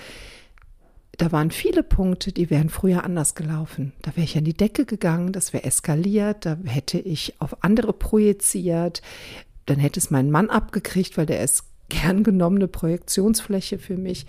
Da 1.17 1.31
waren 1.31 1.51
viele 1.51 1.83
Punkte, 1.83 2.31
die 2.31 2.49
wären 2.49 2.69
früher 2.69 3.03
anders 3.03 3.35
gelaufen. 3.35 3.93
Da 4.01 4.15
wäre 4.15 4.25
ich 4.25 4.37
an 4.37 4.45
die 4.45 4.57
Decke 4.57 4.85
gegangen, 4.85 5.31
das 5.31 5.53
wäre 5.53 5.63
eskaliert, 5.63 6.45
da 6.45 6.57
hätte 6.65 6.99
ich 6.99 7.35
auf 7.39 7.63
andere 7.63 7.93
projiziert, 7.93 9.01
dann 9.65 9.79
hätte 9.79 9.99
es 9.99 10.11
meinen 10.11 10.31
Mann 10.31 10.49
abgekriegt, 10.49 11.17
weil 11.17 11.25
der 11.25 11.43
ist 11.43 11.65
gern 11.89 12.23
genommene 12.23 12.67
Projektionsfläche 12.67 13.77
für 13.77 13.97
mich. 13.97 14.25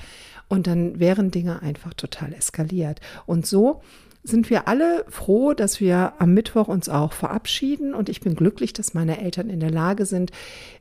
Und 0.49 0.67
dann 0.67 0.99
wären 1.01 1.31
Dinge 1.31 1.63
einfach 1.63 1.95
total 1.95 2.33
eskaliert. 2.33 3.01
Und 3.27 3.47
so 3.47 3.83
sind 4.23 4.49
wir 4.49 4.69
alle 4.69 5.05
froh, 5.09 5.53
dass 5.53 5.81
wir 5.81 6.15
am 6.19 6.33
Mittwoch 6.33 6.69
uns 6.69 6.89
auch 6.89 7.13
verabschieden. 7.13 7.95
Und 7.95 8.09
ich 8.09 8.21
bin 8.21 8.35
glücklich, 8.35 8.73
dass 8.73 8.95
meine 8.95 9.21
Eltern 9.21 9.51
in 9.51 9.61
der 9.61 9.71
Lage 9.71 10.07
sind, 10.07 10.33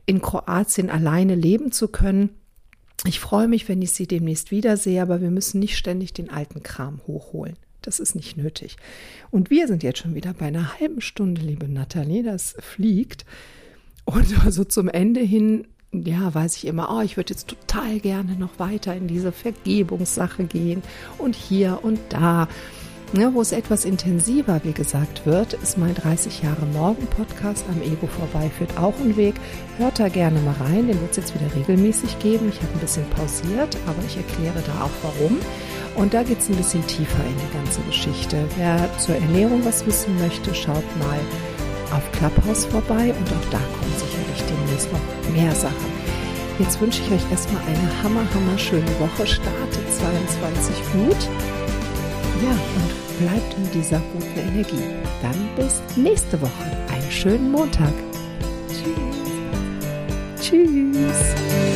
in 0.06 0.22
Kroatien 0.22 0.90
alleine 0.90 1.34
leben 1.34 1.70
zu 1.70 1.88
können. 1.88 2.30
Ich 3.06 3.20
freue 3.20 3.48
mich, 3.48 3.68
wenn 3.68 3.82
ich 3.82 3.92
sie 3.92 4.06
demnächst 4.06 4.50
wiedersehe, 4.50 5.02
aber 5.02 5.20
wir 5.20 5.30
müssen 5.30 5.60
nicht 5.60 5.76
ständig 5.76 6.14
den 6.14 6.30
alten 6.30 6.62
Kram 6.62 7.00
hochholen. 7.06 7.56
Das 7.82 8.00
ist 8.00 8.14
nicht 8.14 8.38
nötig. 8.38 8.76
Und 9.30 9.50
wir 9.50 9.68
sind 9.68 9.82
jetzt 9.82 9.98
schon 9.98 10.14
wieder 10.14 10.32
bei 10.32 10.46
einer 10.46 10.80
halben 10.80 11.02
Stunde, 11.02 11.42
liebe 11.42 11.68
Nathalie, 11.68 12.22
das 12.22 12.56
fliegt. 12.60 13.26
Und 14.06 14.42
also 14.44 14.64
zum 14.64 14.88
Ende 14.88 15.20
hin 15.20 15.66
ja, 16.02 16.34
weiß 16.34 16.56
ich 16.56 16.66
immer, 16.66 16.88
oh, 16.90 17.00
ich 17.02 17.16
würde 17.16 17.32
jetzt 17.32 17.48
total 17.48 18.00
gerne 18.00 18.34
noch 18.34 18.58
weiter 18.58 18.94
in 18.94 19.06
diese 19.06 19.32
Vergebungssache 19.32 20.44
gehen 20.44 20.82
und 21.18 21.36
hier 21.36 21.80
und 21.82 22.00
da. 22.08 22.48
Ja, 23.16 23.32
wo 23.32 23.40
es 23.40 23.52
etwas 23.52 23.84
intensiver, 23.84 24.60
wie 24.64 24.72
gesagt, 24.72 25.24
wird, 25.24 25.52
ist 25.52 25.78
mein 25.78 25.94
30 25.94 26.42
Jahre 26.42 26.66
Morgen 26.72 27.06
Podcast 27.06 27.64
am 27.68 27.80
Ego 27.80 28.08
vorbei 28.08 28.50
führt 28.50 28.76
auch 28.76 28.98
einen 28.98 29.16
Weg. 29.16 29.36
Hört 29.78 30.00
da 30.00 30.08
gerne 30.08 30.40
mal 30.40 30.56
rein, 30.68 30.88
den 30.88 31.00
wird 31.00 31.12
es 31.12 31.18
jetzt 31.18 31.34
wieder 31.34 31.54
regelmäßig 31.54 32.18
geben. 32.18 32.48
Ich 32.48 32.60
habe 32.60 32.72
ein 32.72 32.80
bisschen 32.80 33.08
pausiert, 33.10 33.76
aber 33.86 34.02
ich 34.04 34.16
erkläre 34.16 34.60
da 34.66 34.86
auch 34.86 34.90
warum. 35.02 35.38
Und 35.94 36.12
da 36.12 36.24
geht 36.24 36.40
es 36.40 36.48
ein 36.48 36.56
bisschen 36.56 36.84
tiefer 36.88 37.24
in 37.24 37.36
die 37.36 37.56
ganze 37.56 37.80
Geschichte. 37.82 38.36
Wer 38.56 38.90
zur 38.98 39.14
Ernährung 39.14 39.64
was 39.64 39.86
wissen 39.86 40.18
möchte, 40.18 40.52
schaut 40.52 40.84
mal 40.98 41.20
auf 41.94 42.12
Clubhouse 42.12 42.64
vorbei 42.66 43.14
und 43.16 43.28
auch 43.30 43.50
da 43.50 43.58
kommen 43.58 43.94
sicherlich 43.96 44.42
demnächst 44.48 44.92
noch 44.92 45.32
mehr 45.32 45.54
Sachen. 45.54 45.92
Jetzt 46.58 46.80
wünsche 46.80 47.02
ich 47.02 47.10
euch 47.10 47.30
erstmal 47.30 47.62
eine 47.66 48.02
hammer, 48.02 48.26
hammer 48.32 48.58
schöne 48.58 48.86
Woche. 49.00 49.26
Startet 49.26 49.92
22 49.92 50.76
gut. 50.92 51.28
Ja, 52.42 52.50
und 52.50 53.18
bleibt 53.18 53.56
in 53.56 53.70
dieser 53.72 54.00
guten 54.12 54.38
Energie. 54.38 54.84
Dann 55.22 55.48
bis 55.56 55.82
nächste 55.96 56.40
Woche. 56.40 56.64
Einen 56.92 57.10
schönen 57.10 57.50
Montag. 57.50 57.92
Tschüss. 58.68 60.40
Tschüss. 60.40 61.73